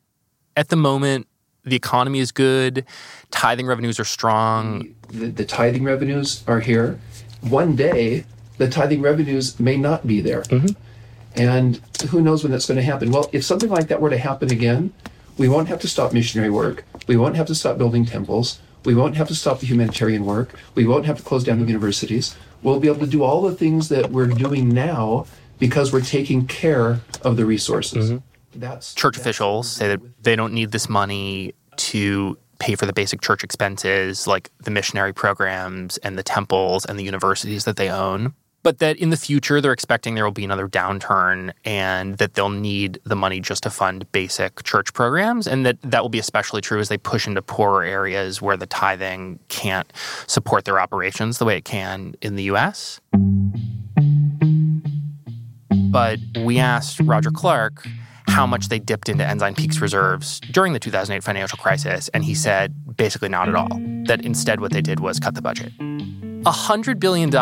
at 0.59 0.69
the 0.69 0.77
moment, 0.77 1.27
the 1.63 1.75
economy 1.75 2.19
is 2.19 2.33
good, 2.33 2.85
tithing 3.31 3.67
revenues 3.67 3.99
are 3.99 4.05
strong. 4.05 4.95
The, 5.09 5.29
the 5.29 5.47
tithing 5.47 5.85
revenues 5.85 6.45
are 6.47 6.61
here. 6.61 7.01
One 7.41 7.75
day, 7.75 8.27
the 8.59 8.69
tithing 8.69 9.01
revenues 9.01 9.59
may 9.59 9.79
not 9.79 10.07
be 10.07 10.21
there. 10.21 10.43
Mm-hmm. 10.43 11.41
And 11.41 11.77
who 12.11 12.21
knows 12.21 12.45
when 12.45 12.53
that's 12.53 12.67
going 12.67 12.77
to 12.77 12.83
happen? 12.83 13.11
Well, 13.11 13.31
if 13.33 13.43
something 13.43 13.71
like 13.71 13.89
that 13.89 14.03
were 14.03 14.11
to 14.11 14.19
happen 14.19 14.53
again, 14.53 14.93
we 15.37 15.49
won't 15.49 15.69
have 15.69 15.81
to 15.81 15.89
stop 15.89 16.13
missionary 16.13 16.51
work. 16.51 16.85
We 17.07 17.17
won't 17.17 17.37
have 17.37 17.47
to 17.47 17.55
stop 17.55 17.79
building 17.79 18.05
temples. 18.05 18.61
We 18.85 18.95
won't 18.95 19.17
have 19.17 19.29
to 19.29 19.35
stop 19.35 19.61
the 19.61 19.67
humanitarian 19.67 20.25
work. 20.25 20.55
We 20.75 20.87
won't 20.87 21.07
have 21.07 21.17
to 21.17 21.23
close 21.23 21.45
down 21.45 21.59
the 21.59 21.67
universities. 21.67 22.37
We'll 22.63 22.81
be 22.81 22.89
able 22.89 23.01
to 23.01 23.07
do 23.07 23.23
all 23.23 23.43
the 23.43 23.55
things 23.55 23.89
that 23.89 24.11
we're 24.11 24.27
doing 24.27 24.69
now 24.69 25.27
because 25.59 25.93
we're 25.93 26.03
taking 26.03 26.47
care 26.47 27.01
of 27.23 27.37
the 27.37 27.47
resources. 27.47 28.11
Mm-hmm. 28.11 28.61
That's 28.61 28.95
church 28.95 29.17
that's 29.17 29.27
officials 29.27 29.71
say 29.71 29.89
that 29.89 30.23
they 30.23 30.37
don't 30.37 30.53
need 30.53 30.71
this 30.71 30.89
money 30.89 31.55
to 31.77 32.39
pay 32.61 32.77
for 32.77 32.87
the 32.87 32.93
basic 32.93 33.21
church 33.21 33.43
expenses 33.43 34.29
like 34.29 34.51
the 34.63 34.71
missionary 34.71 35.13
programs 35.13 35.97
and 35.99 36.17
the 36.17 36.23
temples 36.23 36.85
and 36.85 36.99
the 36.99 37.03
universities 37.03 37.65
that 37.65 37.77
they 37.77 37.91
own 37.91 38.33
but 38.65 38.79
that 38.79 38.97
in 38.97 39.11
the 39.11 39.17
future 39.17 39.61
they're 39.61 39.73
expecting 39.73 40.17
there 40.17 40.25
will 40.25 40.33
be 40.33 40.43
another 40.43 40.67
downturn 40.67 41.53
and 41.65 42.19
that 42.19 42.35
they'll 42.35 42.49
need 42.49 42.99
the 43.05 43.15
money 43.15 43.39
just 43.39 43.63
to 43.63 43.71
fund 43.71 44.11
basic 44.11 44.65
church 44.65 44.93
programs 44.93 45.47
and 45.47 45.65
that 45.65 45.81
that 45.83 46.03
will 46.03 46.09
be 46.09 46.19
especially 46.19 46.61
true 46.61 46.81
as 46.81 46.89
they 46.89 46.99
push 46.99 47.29
into 47.29 47.43
poorer 47.43 47.85
areas 47.85 48.43
where 48.43 48.57
the 48.57 48.67
tithing 48.67 49.39
can't 49.49 49.93
support 50.27 50.65
their 50.65 50.81
operations 50.81 51.39
the 51.39 51.45
way 51.45 51.57
it 51.57 51.65
can 51.65 52.15
in 52.23 52.35
the 52.35 52.45
US. 52.45 53.01
But 55.91 56.19
we 56.43 56.59
asked 56.59 56.99
Roger 57.01 57.31
Clark 57.31 57.87
how 58.29 58.47
much 58.47 58.69
they 58.69 58.79
dipped 58.79 59.09
into 59.09 59.25
Ensign 59.25 59.55
Peak's 59.55 59.81
reserves 59.81 60.41
during 60.41 60.73
the 60.73 60.81
2008 60.81 61.23
financial 61.23 61.59
crisis 61.59 62.09
and 62.15 62.25
he 62.25 62.35
said 62.35 62.97
basically 62.97 63.29
not 63.29 63.49
at 63.49 63.55
all. 63.55 63.79
That 64.07 64.25
instead 64.25 64.61
what 64.61 64.73
they 64.73 64.83
did 64.83 65.01
was 65.01 65.21
cut 65.21 65.35
the 65.35 65.43
budget. 65.43 65.73
$100 66.45 67.01
billion 67.01 67.35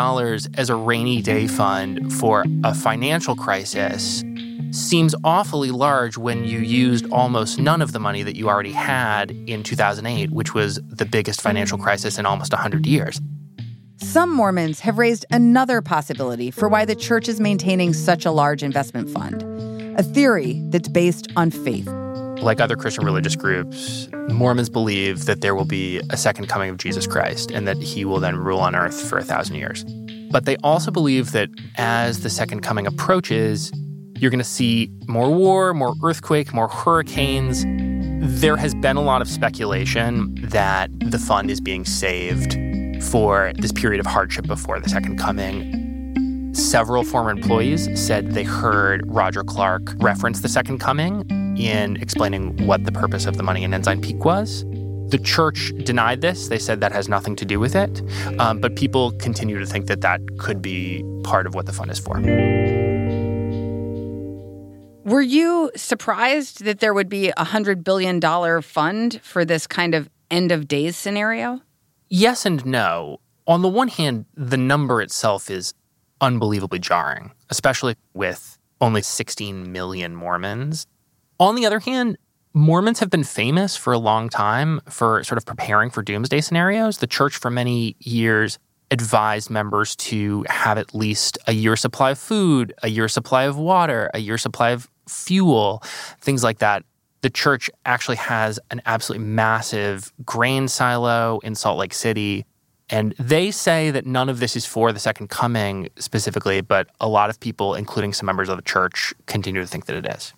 as 0.57 0.69
a 0.69 0.75
rainy 0.75 1.21
day 1.21 1.47
fund 1.47 2.13
for 2.13 2.45
a 2.63 2.73
financial 2.73 3.35
crisis 3.35 4.23
seems 4.71 5.13
awfully 5.23 5.71
large 5.71 6.17
when 6.17 6.45
you 6.45 6.59
used 6.59 7.05
almost 7.11 7.59
none 7.59 7.81
of 7.81 7.91
the 7.91 7.99
money 7.99 8.23
that 8.23 8.35
you 8.35 8.49
already 8.49 8.71
had 8.71 9.31
in 9.31 9.61
2008, 9.61 10.31
which 10.31 10.53
was 10.53 10.79
the 10.87 11.05
biggest 11.05 11.41
financial 11.41 11.77
crisis 11.77 12.17
in 12.17 12.25
almost 12.25 12.53
100 12.53 12.85
years. 12.85 13.19
Some 13.97 14.33
Mormons 14.33 14.79
have 14.79 14.97
raised 14.97 15.25
another 15.31 15.81
possibility 15.81 16.49
for 16.49 16.69
why 16.69 16.85
the 16.85 16.95
church 16.95 17.27
is 17.27 17.39
maintaining 17.39 17.93
such 17.93 18.25
a 18.25 18.31
large 18.31 18.63
investment 18.63 19.09
fund 19.09 19.43
a 19.95 20.01
theory 20.01 20.59
that's 20.69 20.87
based 20.87 21.27
on 21.35 21.51
faith. 21.51 21.87
Like 22.43 22.59
other 22.59 22.75
Christian 22.75 23.05
religious 23.05 23.37
groups, 23.37 24.09
Mormons 24.29 24.69
believe 24.69 25.25
that 25.27 25.39
there 25.39 25.55
will 25.55 25.63
be 25.63 26.01
a 26.09 26.17
second 26.17 26.47
coming 26.47 26.69
of 26.69 26.77
Jesus 26.77 27.07
Christ 27.07 27.51
and 27.51 27.65
that 27.69 27.77
he 27.77 28.03
will 28.03 28.19
then 28.19 28.35
rule 28.35 28.59
on 28.59 28.75
earth 28.75 28.99
for 29.09 29.17
a 29.17 29.23
thousand 29.23 29.55
years. 29.55 29.85
But 30.29 30.43
they 30.43 30.57
also 30.57 30.91
believe 30.91 31.31
that 31.31 31.49
as 31.77 32.19
the 32.19 32.29
second 32.29 32.59
coming 32.59 32.85
approaches, 32.85 33.71
you're 34.17 34.29
going 34.29 34.39
to 34.39 34.43
see 34.43 34.91
more 35.07 35.31
war, 35.33 35.73
more 35.73 35.95
earthquake, 36.03 36.53
more 36.53 36.67
hurricanes. 36.67 37.63
There 38.41 38.57
has 38.57 38.75
been 38.75 38.97
a 38.97 39.01
lot 39.01 39.21
of 39.21 39.29
speculation 39.29 40.35
that 40.49 40.89
the 40.99 41.19
fund 41.19 41.49
is 41.49 41.61
being 41.61 41.85
saved 41.85 42.57
for 43.05 43.53
this 43.55 43.71
period 43.71 44.01
of 44.01 44.05
hardship 44.05 44.47
before 44.47 44.81
the 44.81 44.89
second 44.89 45.17
coming. 45.17 46.53
Several 46.53 47.05
former 47.05 47.29
employees 47.29 47.87
said 47.97 48.33
they 48.33 48.43
heard 48.43 49.01
Roger 49.07 49.45
Clark 49.45 49.95
reference 49.99 50.41
the 50.41 50.49
second 50.49 50.79
coming 50.79 51.23
in 51.57 51.97
explaining 51.97 52.65
what 52.65 52.85
the 52.85 52.91
purpose 52.91 53.25
of 53.25 53.37
the 53.37 53.43
money 53.43 53.63
in 53.63 53.73
Ensign 53.73 54.01
Peak 54.01 54.23
was. 54.25 54.65
The 55.09 55.19
church 55.23 55.71
denied 55.83 56.21
this. 56.21 56.47
They 56.47 56.57
said 56.57 56.81
that 56.81 56.91
has 56.91 57.07
nothing 57.07 57.35
to 57.35 57.45
do 57.45 57.59
with 57.59 57.75
it. 57.75 58.01
Um, 58.39 58.59
but 58.59 58.75
people 58.75 59.11
continue 59.13 59.59
to 59.59 59.65
think 59.65 59.87
that 59.87 60.01
that 60.01 60.21
could 60.39 60.61
be 60.61 61.03
part 61.23 61.45
of 61.45 61.53
what 61.53 61.65
the 61.65 61.73
fund 61.73 61.91
is 61.91 61.99
for. 61.99 62.19
Were 65.05 65.21
you 65.21 65.69
surprised 65.75 66.63
that 66.63 66.79
there 66.79 66.93
would 66.93 67.09
be 67.09 67.29
a 67.29 67.35
$100 67.35 67.83
billion 67.83 68.21
fund 68.61 69.19
for 69.21 69.43
this 69.43 69.67
kind 69.67 69.93
of 69.93 70.09
end 70.31 70.51
of 70.51 70.67
days 70.67 70.95
scenario? 70.95 71.61
Yes 72.09 72.45
and 72.45 72.65
no. 72.65 73.19
On 73.45 73.61
the 73.61 73.67
one 73.67 73.89
hand, 73.89 74.25
the 74.35 74.55
number 74.55 75.01
itself 75.01 75.49
is 75.49 75.73
unbelievably 76.21 76.79
jarring, 76.79 77.31
especially 77.49 77.95
with 78.13 78.57
only 78.79 79.01
16 79.01 79.71
million 79.71 80.15
Mormons. 80.15 80.87
On 81.39 81.55
the 81.55 81.65
other 81.65 81.79
hand, 81.79 82.17
Mormons 82.53 82.99
have 82.99 83.09
been 83.09 83.23
famous 83.23 83.75
for 83.75 83.93
a 83.93 83.97
long 83.97 84.29
time 84.29 84.79
for 84.87 85.23
sort 85.23 85.39
of 85.39 85.45
preparing 85.45 85.89
for 85.89 86.03
doomsday 86.03 86.41
scenarios. 86.41 86.99
The 86.99 87.07
church, 87.07 87.35
for 87.35 87.49
many 87.49 87.95
years, 87.99 88.59
advised 88.91 89.49
members 89.49 89.95
to 89.95 90.45
have 90.47 90.77
at 90.77 90.93
least 90.93 91.39
a 91.47 91.53
year 91.53 91.75
supply 91.75 92.11
of 92.11 92.19
food, 92.19 92.73
a 92.83 92.89
year 92.89 93.07
supply 93.07 93.45
of 93.45 93.57
water, 93.57 94.11
a 94.13 94.19
year 94.19 94.37
supply 94.37 94.69
of 94.69 94.87
fuel, 95.09 95.81
things 96.21 96.43
like 96.43 96.59
that. 96.59 96.85
The 97.21 97.31
church 97.31 97.71
actually 97.85 98.17
has 98.17 98.59
an 98.69 98.81
absolutely 98.85 99.25
massive 99.25 100.13
grain 100.23 100.67
silo 100.67 101.39
in 101.39 101.55
Salt 101.55 101.79
Lake 101.79 101.93
City. 101.93 102.45
And 102.89 103.15
they 103.17 103.49
say 103.49 103.89
that 103.89 104.05
none 104.05 104.29
of 104.29 104.39
this 104.39 104.55
is 104.55 104.67
for 104.67 104.91
the 104.91 104.99
second 104.99 105.29
coming 105.29 105.89
specifically, 105.97 106.61
but 106.61 106.89
a 106.99 107.07
lot 107.07 107.31
of 107.31 107.39
people, 107.39 107.73
including 107.73 108.13
some 108.13 108.27
members 108.27 108.49
of 108.49 108.57
the 108.57 108.63
church, 108.63 109.13
continue 109.25 109.61
to 109.61 109.67
think 109.67 109.85
that 109.85 109.95
it 109.95 110.05
is. 110.05 110.33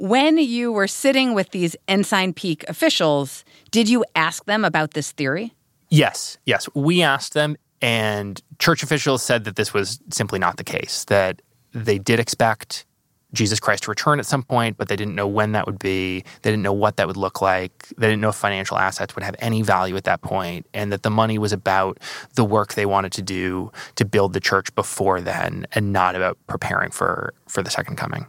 When 0.00 0.38
you 0.38 0.72
were 0.72 0.88
sitting 0.88 1.34
with 1.34 1.50
these 1.50 1.76
Ensign 1.86 2.32
Peak 2.32 2.64
officials, 2.68 3.44
did 3.70 3.86
you 3.86 4.02
ask 4.16 4.46
them 4.46 4.64
about 4.64 4.94
this 4.94 5.12
theory? 5.12 5.52
Yes, 5.90 6.38
yes. 6.46 6.70
We 6.74 7.02
asked 7.02 7.34
them, 7.34 7.58
and 7.82 8.40
church 8.58 8.82
officials 8.82 9.22
said 9.22 9.44
that 9.44 9.56
this 9.56 9.74
was 9.74 10.00
simply 10.08 10.38
not 10.38 10.56
the 10.56 10.64
case, 10.64 11.04
that 11.04 11.42
they 11.72 11.98
did 11.98 12.18
expect 12.18 12.86
Jesus 13.34 13.60
Christ 13.60 13.82
to 13.82 13.90
return 13.90 14.18
at 14.18 14.24
some 14.24 14.42
point, 14.42 14.78
but 14.78 14.88
they 14.88 14.96
didn't 14.96 15.14
know 15.14 15.28
when 15.28 15.52
that 15.52 15.66
would 15.66 15.78
be. 15.78 16.24
They 16.40 16.50
didn't 16.50 16.62
know 16.62 16.72
what 16.72 16.96
that 16.96 17.06
would 17.06 17.18
look 17.18 17.42
like. 17.42 17.88
They 17.98 18.06
didn't 18.06 18.22
know 18.22 18.30
if 18.30 18.36
financial 18.36 18.78
assets 18.78 19.14
would 19.14 19.22
have 19.22 19.36
any 19.38 19.60
value 19.60 19.96
at 19.96 20.04
that 20.04 20.22
point, 20.22 20.64
and 20.72 20.90
that 20.92 21.02
the 21.02 21.10
money 21.10 21.36
was 21.36 21.52
about 21.52 21.98
the 22.36 22.44
work 22.46 22.72
they 22.72 22.86
wanted 22.86 23.12
to 23.12 23.22
do 23.22 23.70
to 23.96 24.06
build 24.06 24.32
the 24.32 24.40
church 24.40 24.74
before 24.74 25.20
then 25.20 25.66
and 25.72 25.92
not 25.92 26.16
about 26.16 26.38
preparing 26.46 26.90
for, 26.90 27.34
for 27.48 27.62
the 27.62 27.68
second 27.68 27.96
coming. 27.96 28.26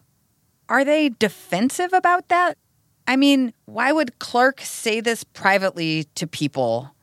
Are 0.71 0.85
they 0.85 1.09
defensive 1.09 1.91
about 1.91 2.29
that? 2.29 2.57
I 3.05 3.17
mean, 3.17 3.51
why 3.65 3.91
would 3.91 4.19
Clark 4.19 4.61
say 4.61 5.01
this 5.01 5.25
privately 5.25 6.05
to 6.15 6.25
people, 6.25 6.95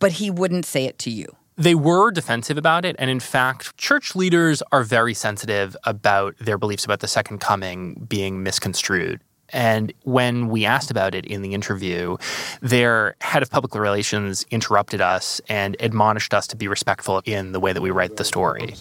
but 0.00 0.10
he 0.10 0.28
wouldn't 0.28 0.66
say 0.66 0.84
it 0.86 0.98
to 0.98 1.10
you? 1.10 1.36
They 1.56 1.76
were 1.76 2.10
defensive 2.10 2.58
about 2.58 2.84
it. 2.84 2.96
And 2.98 3.08
in 3.10 3.20
fact, 3.20 3.76
church 3.76 4.16
leaders 4.16 4.60
are 4.72 4.82
very 4.82 5.14
sensitive 5.14 5.76
about 5.84 6.36
their 6.38 6.58
beliefs 6.58 6.84
about 6.84 6.98
the 6.98 7.06
second 7.06 7.38
coming 7.38 8.06
being 8.08 8.42
misconstrued. 8.42 9.20
And 9.50 9.92
when 10.02 10.48
we 10.48 10.64
asked 10.64 10.90
about 10.90 11.14
it 11.14 11.24
in 11.26 11.42
the 11.42 11.54
interview, 11.54 12.16
their 12.60 13.14
head 13.20 13.44
of 13.44 13.50
public 13.50 13.76
relations 13.76 14.44
interrupted 14.50 15.00
us 15.00 15.40
and 15.48 15.76
admonished 15.78 16.34
us 16.34 16.48
to 16.48 16.56
be 16.56 16.66
respectful 16.66 17.22
in 17.24 17.52
the 17.52 17.60
way 17.60 17.72
that 17.72 17.82
we 17.82 17.92
write 17.92 18.16
the 18.16 18.24
story. 18.24 18.74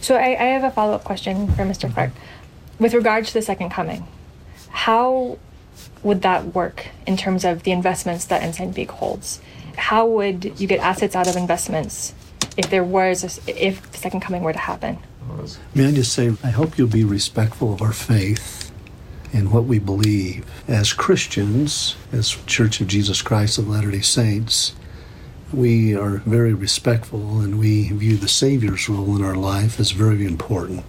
So 0.00 0.16
I, 0.16 0.30
I 0.30 0.46
have 0.46 0.64
a 0.64 0.70
follow 0.72 0.94
up 0.94 1.04
question 1.04 1.46
for 1.52 1.62
Mr. 1.62 1.92
Clark. 1.92 2.10
With 2.80 2.94
regard 2.94 3.26
to 3.26 3.34
the 3.34 3.42
second 3.42 3.68
coming, 3.68 4.06
how 4.70 5.38
would 6.02 6.22
that 6.22 6.54
work 6.54 6.86
in 7.06 7.18
terms 7.18 7.44
of 7.44 7.62
the 7.64 7.72
investments 7.72 8.24
that 8.24 8.42
Ensign 8.42 8.72
Peak 8.72 8.90
holds? 8.90 9.38
How 9.76 10.06
would 10.06 10.58
you 10.58 10.66
get 10.66 10.80
assets 10.80 11.14
out 11.14 11.28
of 11.28 11.36
investments 11.36 12.14
if 12.56 12.70
there 12.70 12.82
was, 12.82 13.38
a, 13.46 13.68
if 13.68 13.92
the 13.92 13.98
second 13.98 14.20
coming 14.20 14.42
were 14.42 14.54
to 14.54 14.58
happen? 14.58 14.98
May 15.74 15.88
I 15.88 15.92
just 15.92 16.14
say, 16.14 16.32
I 16.42 16.48
hope 16.48 16.78
you'll 16.78 16.88
be 16.88 17.04
respectful 17.04 17.74
of 17.74 17.82
our 17.82 17.92
faith 17.92 18.72
and 19.30 19.52
what 19.52 19.64
we 19.64 19.78
believe. 19.78 20.50
As 20.66 20.94
Christians, 20.94 21.96
as 22.12 22.30
Church 22.46 22.80
of 22.80 22.88
Jesus 22.88 23.20
Christ 23.20 23.58
of 23.58 23.68
Latter 23.68 23.90
day 23.90 24.00
Saints, 24.00 24.74
we 25.52 25.94
are 25.94 26.18
very 26.24 26.54
respectful 26.54 27.40
and 27.40 27.58
we 27.58 27.90
view 27.90 28.16
the 28.16 28.28
Savior's 28.28 28.88
role 28.88 29.16
in 29.16 29.22
our 29.22 29.34
life 29.34 29.78
as 29.78 29.90
very 29.90 30.24
important. 30.24 30.82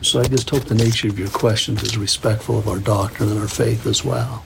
So 0.00 0.20
I 0.20 0.24
just 0.24 0.48
hope 0.48 0.64
the 0.64 0.74
nature 0.74 1.08
of 1.08 1.18
your 1.18 1.28
questions 1.28 1.82
is 1.82 1.98
respectful 1.98 2.58
of 2.58 2.68
our 2.68 2.78
doctrine 2.78 3.30
and 3.30 3.40
our 3.40 3.48
faith 3.48 3.86
as 3.86 4.04
well. 4.04 4.44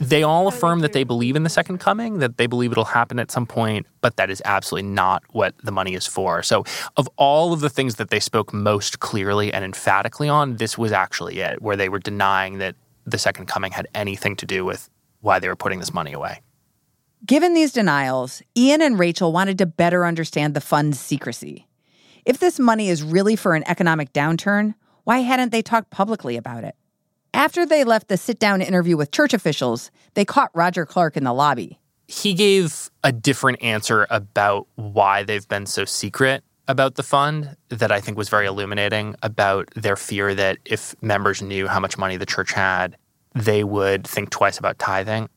They 0.00 0.22
all 0.22 0.48
affirm 0.48 0.80
that 0.80 0.92
they 0.92 1.04
believe 1.04 1.36
in 1.36 1.44
the 1.44 1.48
second 1.48 1.78
coming, 1.78 2.18
that 2.18 2.36
they 2.36 2.46
believe 2.46 2.72
it'll 2.72 2.84
happen 2.84 3.18
at 3.18 3.30
some 3.30 3.46
point, 3.46 3.86
but 4.00 4.16
that 4.16 4.28
is 4.28 4.42
absolutely 4.44 4.90
not 4.90 5.22
what 5.30 5.54
the 5.62 5.70
money 5.70 5.94
is 5.94 6.06
for. 6.06 6.42
So, 6.42 6.64
of 6.96 7.08
all 7.16 7.52
of 7.52 7.60
the 7.60 7.70
things 7.70 7.94
that 7.96 8.10
they 8.10 8.18
spoke 8.18 8.52
most 8.52 8.98
clearly 8.98 9.52
and 9.52 9.64
emphatically 9.64 10.28
on, 10.28 10.56
this 10.56 10.76
was 10.76 10.90
actually 10.90 11.38
it, 11.40 11.62
where 11.62 11.76
they 11.76 11.88
were 11.88 12.00
denying 12.00 12.58
that 12.58 12.74
the 13.06 13.18
second 13.18 13.46
coming 13.46 13.70
had 13.70 13.86
anything 13.94 14.34
to 14.36 14.46
do 14.46 14.64
with 14.64 14.90
why 15.20 15.38
they 15.38 15.48
were 15.48 15.56
putting 15.56 15.78
this 15.78 15.94
money 15.94 16.12
away. 16.12 16.40
Given 17.24 17.54
these 17.54 17.72
denials, 17.72 18.42
Ian 18.56 18.82
and 18.82 18.98
Rachel 18.98 19.32
wanted 19.32 19.58
to 19.58 19.66
better 19.66 20.04
understand 20.04 20.54
the 20.54 20.60
fund's 20.60 20.98
secrecy. 20.98 21.68
If 22.24 22.38
this 22.38 22.58
money 22.58 22.88
is 22.88 23.02
really 23.02 23.36
for 23.36 23.54
an 23.54 23.64
economic 23.66 24.12
downturn, 24.12 24.74
why 25.04 25.18
hadn't 25.18 25.50
they 25.50 25.62
talked 25.62 25.90
publicly 25.90 26.36
about 26.36 26.64
it? 26.64 26.74
After 27.32 27.66
they 27.66 27.84
left 27.84 28.08
the 28.08 28.16
sit 28.16 28.38
down 28.38 28.62
interview 28.62 28.96
with 28.96 29.10
church 29.10 29.34
officials, 29.34 29.90
they 30.14 30.24
caught 30.24 30.50
Roger 30.54 30.86
Clark 30.86 31.16
in 31.16 31.24
the 31.24 31.32
lobby. 31.32 31.78
He 32.06 32.34
gave 32.34 32.90
a 33.02 33.12
different 33.12 33.62
answer 33.62 34.06
about 34.10 34.66
why 34.76 35.22
they've 35.22 35.46
been 35.48 35.66
so 35.66 35.84
secret 35.84 36.44
about 36.68 36.94
the 36.94 37.02
fund 37.02 37.56
that 37.68 37.92
I 37.92 38.00
think 38.00 38.16
was 38.16 38.28
very 38.28 38.46
illuminating 38.46 39.16
about 39.22 39.68
their 39.74 39.96
fear 39.96 40.34
that 40.34 40.58
if 40.64 40.94
members 41.02 41.42
knew 41.42 41.66
how 41.66 41.80
much 41.80 41.98
money 41.98 42.16
the 42.16 42.26
church 42.26 42.52
had, 42.52 42.96
they 43.34 43.64
would 43.64 44.06
think 44.06 44.30
twice 44.30 44.58
about 44.58 44.78
tithing. 44.78 45.28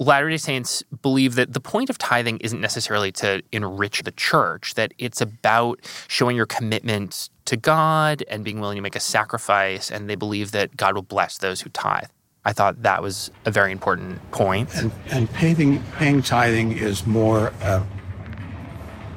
Latter 0.00 0.30
day 0.30 0.38
Saints 0.38 0.82
believe 1.02 1.34
that 1.34 1.52
the 1.52 1.60
point 1.60 1.90
of 1.90 1.98
tithing 1.98 2.38
isn't 2.38 2.60
necessarily 2.60 3.12
to 3.12 3.42
enrich 3.52 4.02
the 4.02 4.12
church, 4.12 4.72
that 4.72 4.94
it's 4.96 5.20
about 5.20 5.78
showing 6.08 6.36
your 6.36 6.46
commitment 6.46 7.28
to 7.44 7.58
God 7.58 8.24
and 8.28 8.42
being 8.42 8.60
willing 8.60 8.76
to 8.76 8.82
make 8.82 8.96
a 8.96 9.00
sacrifice. 9.00 9.90
And 9.90 10.08
they 10.08 10.14
believe 10.14 10.52
that 10.52 10.74
God 10.74 10.94
will 10.94 11.02
bless 11.02 11.36
those 11.36 11.60
who 11.60 11.68
tithe. 11.68 12.08
I 12.46 12.54
thought 12.54 12.80
that 12.80 13.02
was 13.02 13.30
a 13.44 13.50
very 13.50 13.72
important 13.72 14.18
point. 14.30 14.74
And, 14.74 14.90
and 15.10 15.30
paying, 15.34 15.82
paying 15.98 16.22
tithing 16.22 16.78
is 16.78 17.06
more 17.06 17.52
uh, 17.60 17.84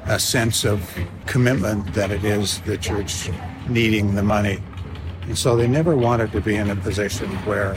a 0.04 0.18
sense 0.18 0.66
of 0.66 0.94
commitment 1.24 1.94
than 1.94 2.10
it 2.10 2.24
is 2.24 2.60
the 2.60 2.76
church 2.76 3.30
needing 3.70 4.14
the 4.14 4.22
money. 4.22 4.62
And 5.22 5.38
so 5.38 5.56
they 5.56 5.66
never 5.66 5.96
wanted 5.96 6.30
to 6.32 6.42
be 6.42 6.56
in 6.56 6.68
a 6.68 6.76
position 6.76 7.30
where 7.46 7.74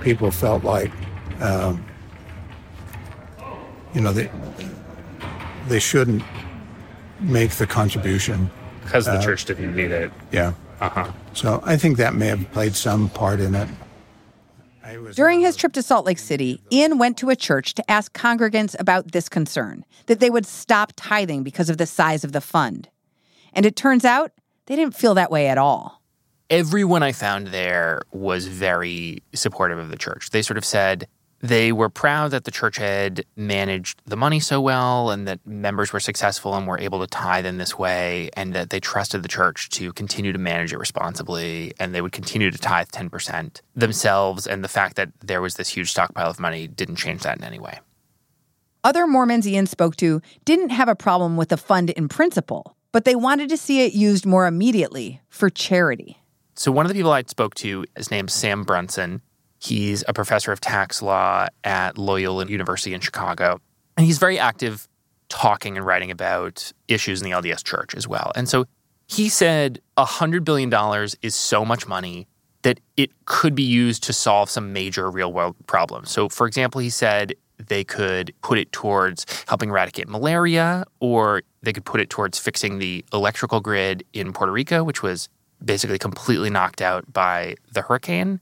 people 0.00 0.32
felt 0.32 0.64
like 0.64 0.90
um, 1.40 1.86
you 3.94 4.00
know, 4.00 4.12
they 4.12 4.30
they 5.68 5.78
shouldn't 5.78 6.22
make 7.20 7.52
the 7.52 7.66
contribution 7.66 8.50
because 8.82 9.06
the 9.06 9.12
uh, 9.12 9.22
church 9.22 9.44
didn't 9.44 9.74
need 9.74 9.90
it. 9.90 10.10
Yeah. 10.32 10.54
Uh 10.80 10.88
huh. 10.88 11.12
So 11.34 11.62
I 11.64 11.76
think 11.76 11.96
that 11.98 12.14
may 12.14 12.26
have 12.26 12.50
played 12.52 12.74
some 12.74 13.08
part 13.10 13.40
in 13.40 13.54
it. 13.54 13.68
During 15.14 15.40
his 15.40 15.54
trip 15.54 15.72
to 15.74 15.82
Salt 15.82 16.04
Lake 16.04 16.18
City, 16.18 16.60
Ian 16.72 16.98
went 16.98 17.16
to 17.18 17.30
a 17.30 17.36
church 17.36 17.74
to 17.74 17.90
ask 17.90 18.12
congregants 18.12 18.74
about 18.78 19.12
this 19.12 19.28
concern 19.28 19.84
that 20.06 20.18
they 20.18 20.30
would 20.30 20.46
stop 20.46 20.92
tithing 20.96 21.44
because 21.44 21.70
of 21.70 21.78
the 21.78 21.86
size 21.86 22.24
of 22.24 22.32
the 22.32 22.40
fund. 22.40 22.88
And 23.52 23.64
it 23.64 23.76
turns 23.76 24.04
out 24.04 24.32
they 24.66 24.76
didn't 24.76 24.96
feel 24.96 25.14
that 25.14 25.30
way 25.30 25.46
at 25.46 25.58
all. 25.58 26.02
Everyone 26.48 27.02
I 27.04 27.12
found 27.12 27.48
there 27.48 28.02
was 28.10 28.48
very 28.48 29.22
supportive 29.32 29.78
of 29.78 29.90
the 29.90 29.96
church. 29.96 30.30
They 30.30 30.42
sort 30.42 30.58
of 30.58 30.64
said, 30.64 31.06
they 31.40 31.72
were 31.72 31.88
proud 31.88 32.32
that 32.32 32.44
the 32.44 32.50
church 32.50 32.76
had 32.76 33.24
managed 33.34 34.02
the 34.04 34.16
money 34.16 34.40
so 34.40 34.60
well 34.60 35.10
and 35.10 35.26
that 35.26 35.44
members 35.46 35.92
were 35.92 36.00
successful 36.00 36.54
and 36.54 36.66
were 36.66 36.78
able 36.78 37.00
to 37.00 37.06
tithe 37.06 37.46
in 37.46 37.56
this 37.56 37.78
way, 37.78 38.30
and 38.34 38.54
that 38.54 38.70
they 38.70 38.80
trusted 38.80 39.22
the 39.22 39.28
church 39.28 39.70
to 39.70 39.92
continue 39.94 40.32
to 40.32 40.38
manage 40.38 40.72
it 40.72 40.78
responsibly 40.78 41.72
and 41.80 41.94
they 41.94 42.02
would 42.02 42.12
continue 42.12 42.50
to 42.50 42.58
tithe 42.58 42.88
10% 42.88 43.60
themselves. 43.74 44.46
And 44.46 44.62
the 44.62 44.68
fact 44.68 44.96
that 44.96 45.10
there 45.20 45.40
was 45.40 45.54
this 45.54 45.68
huge 45.68 45.90
stockpile 45.90 46.30
of 46.30 46.38
money 46.38 46.68
didn't 46.68 46.96
change 46.96 47.22
that 47.22 47.38
in 47.38 47.44
any 47.44 47.58
way. 47.58 47.80
Other 48.82 49.06
Mormons 49.06 49.46
Ian 49.46 49.66
spoke 49.66 49.96
to 49.96 50.22
didn't 50.44 50.70
have 50.70 50.88
a 50.88 50.96
problem 50.96 51.36
with 51.36 51.50
the 51.50 51.56
fund 51.56 51.90
in 51.90 52.08
principle, 52.08 52.76
but 52.92 53.04
they 53.04 53.14
wanted 53.14 53.48
to 53.50 53.56
see 53.56 53.84
it 53.84 53.92
used 53.92 54.24
more 54.24 54.46
immediately 54.46 55.20
for 55.28 55.50
charity. 55.50 56.18
So, 56.54 56.72
one 56.72 56.84
of 56.84 56.88
the 56.88 56.94
people 56.94 57.12
I 57.12 57.22
spoke 57.26 57.54
to 57.56 57.84
is 57.96 58.10
named 58.10 58.30
Sam 58.30 58.64
Brunson. 58.64 59.22
He's 59.60 60.02
a 60.08 60.12
professor 60.12 60.52
of 60.52 60.60
tax 60.60 61.02
law 61.02 61.46
at 61.64 61.98
Loyola 61.98 62.46
University 62.46 62.94
in 62.94 63.00
Chicago. 63.00 63.60
And 63.96 64.06
he's 64.06 64.18
very 64.18 64.38
active 64.38 64.88
talking 65.28 65.76
and 65.76 65.86
writing 65.86 66.10
about 66.10 66.72
issues 66.88 67.22
in 67.22 67.30
the 67.30 67.36
LDS 67.36 67.62
church 67.62 67.94
as 67.94 68.08
well. 68.08 68.32
And 68.34 68.48
so 68.48 68.64
he 69.06 69.28
said 69.28 69.80
$100 69.98 70.44
billion 70.44 70.72
is 71.22 71.34
so 71.34 71.64
much 71.64 71.86
money 71.86 72.26
that 72.62 72.80
it 72.96 73.10
could 73.26 73.54
be 73.54 73.62
used 73.62 74.02
to 74.04 74.12
solve 74.12 74.50
some 74.50 74.72
major 74.72 75.10
real 75.10 75.32
world 75.32 75.56
problems. 75.66 76.10
So, 76.10 76.28
for 76.28 76.46
example, 76.46 76.80
he 76.80 76.90
said 76.90 77.34
they 77.58 77.84
could 77.84 78.32
put 78.42 78.58
it 78.58 78.72
towards 78.72 79.26
helping 79.46 79.70
eradicate 79.70 80.08
malaria, 80.08 80.84
or 81.00 81.42
they 81.62 81.72
could 81.72 81.84
put 81.84 82.00
it 82.00 82.08
towards 82.10 82.38
fixing 82.38 82.78
the 82.78 83.04
electrical 83.12 83.60
grid 83.60 84.04
in 84.12 84.32
Puerto 84.32 84.52
Rico, 84.52 84.84
which 84.84 85.02
was 85.02 85.28
basically 85.62 85.98
completely 85.98 86.48
knocked 86.48 86.80
out 86.80 87.12
by 87.12 87.56
the 87.72 87.82
hurricane. 87.82 88.40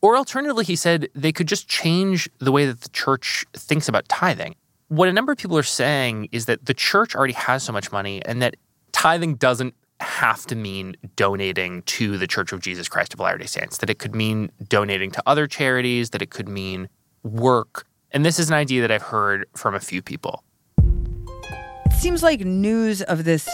Or 0.00 0.16
alternatively, 0.16 0.64
he 0.64 0.76
said 0.76 1.08
they 1.14 1.32
could 1.32 1.48
just 1.48 1.68
change 1.68 2.28
the 2.38 2.52
way 2.52 2.66
that 2.66 2.82
the 2.82 2.88
church 2.90 3.44
thinks 3.52 3.88
about 3.88 4.08
tithing. 4.08 4.54
What 4.88 5.08
a 5.08 5.12
number 5.12 5.32
of 5.32 5.38
people 5.38 5.58
are 5.58 5.62
saying 5.62 6.28
is 6.32 6.46
that 6.46 6.66
the 6.66 6.74
church 6.74 7.14
already 7.14 7.34
has 7.34 7.62
so 7.62 7.72
much 7.72 7.90
money 7.90 8.24
and 8.24 8.40
that 8.40 8.56
tithing 8.92 9.34
doesn't 9.34 9.74
have 10.00 10.46
to 10.46 10.54
mean 10.54 10.96
donating 11.16 11.82
to 11.82 12.16
the 12.16 12.26
Church 12.26 12.52
of 12.52 12.60
Jesus 12.60 12.88
Christ 12.88 13.14
of 13.14 13.20
Latter 13.20 13.38
day 13.38 13.46
Saints, 13.46 13.78
that 13.78 13.90
it 13.90 13.98
could 13.98 14.14
mean 14.14 14.50
donating 14.68 15.10
to 15.10 15.22
other 15.26 15.46
charities, 15.46 16.10
that 16.10 16.22
it 16.22 16.30
could 16.30 16.48
mean 16.48 16.88
work. 17.24 17.84
And 18.12 18.24
this 18.24 18.38
is 18.38 18.48
an 18.48 18.54
idea 18.54 18.80
that 18.82 18.92
I've 18.92 19.02
heard 19.02 19.46
from 19.56 19.74
a 19.74 19.80
few 19.80 20.00
people. 20.00 20.44
It 20.78 22.00
seems 22.00 22.22
like 22.22 22.40
news 22.40 23.02
of 23.02 23.24
this 23.24 23.48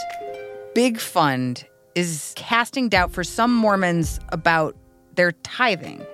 big 0.75 0.99
fund 0.99 1.67
is 1.95 2.35
casting 2.37 2.89
doubt 2.89 3.11
for 3.11 3.25
some 3.25 3.55
Mormons 3.55 4.21
about 4.31 4.77
their 5.15 5.33
tithing 5.33 6.05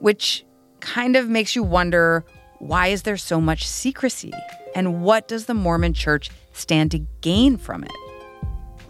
which 0.00 0.44
kind 0.80 1.16
of 1.16 1.28
makes 1.28 1.54
you 1.54 1.62
wonder 1.62 2.24
why 2.58 2.88
is 2.88 3.02
there 3.02 3.16
so 3.16 3.40
much 3.40 3.66
secrecy? 3.66 4.32
And 4.74 5.02
what 5.02 5.28
does 5.28 5.46
the 5.46 5.54
Mormon 5.54 5.94
church 5.94 6.30
stand 6.52 6.90
to 6.90 6.98
gain 7.20 7.56
from 7.56 7.84
it? 7.84 7.92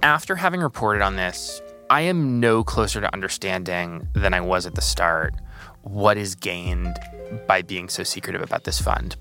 After 0.03 0.35
having 0.37 0.61
reported 0.61 1.03
on 1.03 1.17
this, 1.17 1.61
I 1.89 2.03
am 2.03 2.41
no 2.41 2.65
closer 2.65 3.01
to 3.01 3.13
understanding 3.13 4.09
than 4.15 4.35
I 4.35 4.41
was 4.41 4.67
at 4.67 4.75
the 4.75 4.81
start 4.81 5.35
what 5.83 6.17
is 6.17 6.35
gained 6.35 6.97
by 7.47 7.63
being 7.63 7.89
so 7.89 8.03
secretive 8.03 8.43
about 8.43 8.65
this 8.65 8.81
fund. 8.81 9.17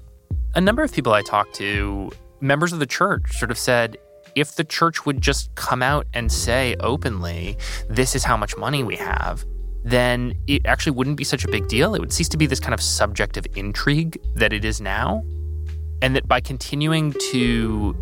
A 0.56 0.62
number 0.62 0.84
of 0.84 0.91
people 0.91 1.13
I 1.13 1.21
talked 1.21 1.56
to, 1.56 2.12
members 2.41 2.73
of 2.73 2.80
the 2.80 2.86
church, 2.86 3.38
sort 3.38 3.52
of 3.52 3.58
said 3.58 3.97
if 4.36 4.56
the 4.56 4.63
church 4.63 5.06
would 5.06 5.21
just 5.21 5.54
come 5.56 5.82
out 5.82 6.08
and 6.13 6.32
say 6.32 6.75
openly, 6.80 7.58
this 7.89 8.15
is 8.15 8.23
how 8.23 8.38
much 8.38 8.58
money 8.58 8.84
we 8.84 8.95
have, 8.95 9.45
then 9.84 10.34
it 10.48 10.65
actually 10.65 10.92
wouldn't 10.92 11.18
be 11.18 11.24
such 11.24 11.46
a 11.46 11.48
big 11.48 11.68
deal. 11.68 11.96
It 11.96 12.00
would 12.00 12.13
cease 12.13 12.30
to 12.30 12.38
be 12.38 12.46
this 12.46 12.60
kind 12.60 12.74
of 12.74 12.82
subject 12.82 13.38
of 13.38 13.46
intrigue 13.56 14.20
that 14.36 14.54
it 14.54 14.65
is 14.65 14.82
now. 14.82 15.24
And 16.02 16.15
that 16.15 16.28
by 16.28 16.39
continuing 16.39 17.13
to 17.32 17.96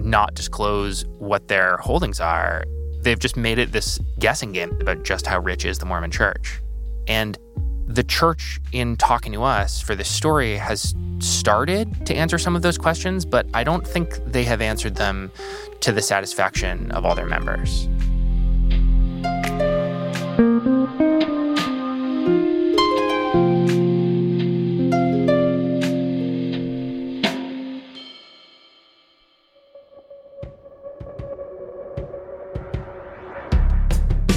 not 0.00 0.34
disclose 0.34 1.04
what 1.18 1.48
their 1.48 1.76
holdings 1.78 2.20
are, 2.20 2.64
they've 3.02 3.18
just 3.18 3.36
made 3.36 3.58
it 3.58 3.72
this 3.72 3.98
guessing 4.18 4.52
game 4.52 4.76
about 4.80 5.04
just 5.04 5.26
how 5.26 5.38
rich 5.38 5.64
is 5.64 5.78
the 5.78 5.86
Mormon 5.86 6.10
church. 6.10 6.60
And 7.06 7.38
the 7.86 8.02
church, 8.02 8.60
in 8.72 8.96
talking 8.96 9.32
to 9.32 9.42
us 9.42 9.80
for 9.80 9.94
this 9.94 10.08
story, 10.08 10.56
has 10.56 10.94
started 11.18 12.06
to 12.06 12.14
answer 12.14 12.38
some 12.38 12.56
of 12.56 12.62
those 12.62 12.78
questions, 12.78 13.24
but 13.24 13.46
I 13.54 13.62
don't 13.62 13.86
think 13.86 14.16
they 14.24 14.44
have 14.44 14.60
answered 14.60 14.94
them 14.94 15.30
to 15.80 15.92
the 15.92 16.02
satisfaction 16.02 16.90
of 16.92 17.04
all 17.04 17.14
their 17.14 17.26
members. 17.26 17.88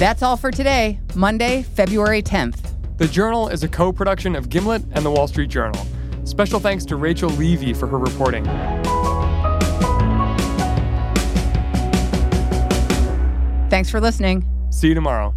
That's 0.08 0.22
all 0.22 0.38
for 0.38 0.50
today, 0.50 0.98
Monday, 1.14 1.60
February 1.60 2.22
10th. 2.22 2.60
The 2.96 3.06
Journal 3.06 3.48
is 3.48 3.62
a 3.62 3.68
co 3.68 3.92
production 3.92 4.34
of 4.36 4.48
Gimlet 4.48 4.82
and 4.92 5.04
the 5.04 5.10
Wall 5.10 5.28
Street 5.28 5.50
Journal. 5.50 5.86
Special 6.24 6.58
thanks 6.58 6.86
to 6.86 6.96
Rachel 6.96 7.28
Levy 7.28 7.74
for 7.74 7.86
her 7.86 7.98
reporting. 7.98 8.42
Thanks 13.68 13.90
for 13.90 14.00
listening. 14.00 14.48
See 14.70 14.88
you 14.88 14.94
tomorrow. 14.94 15.34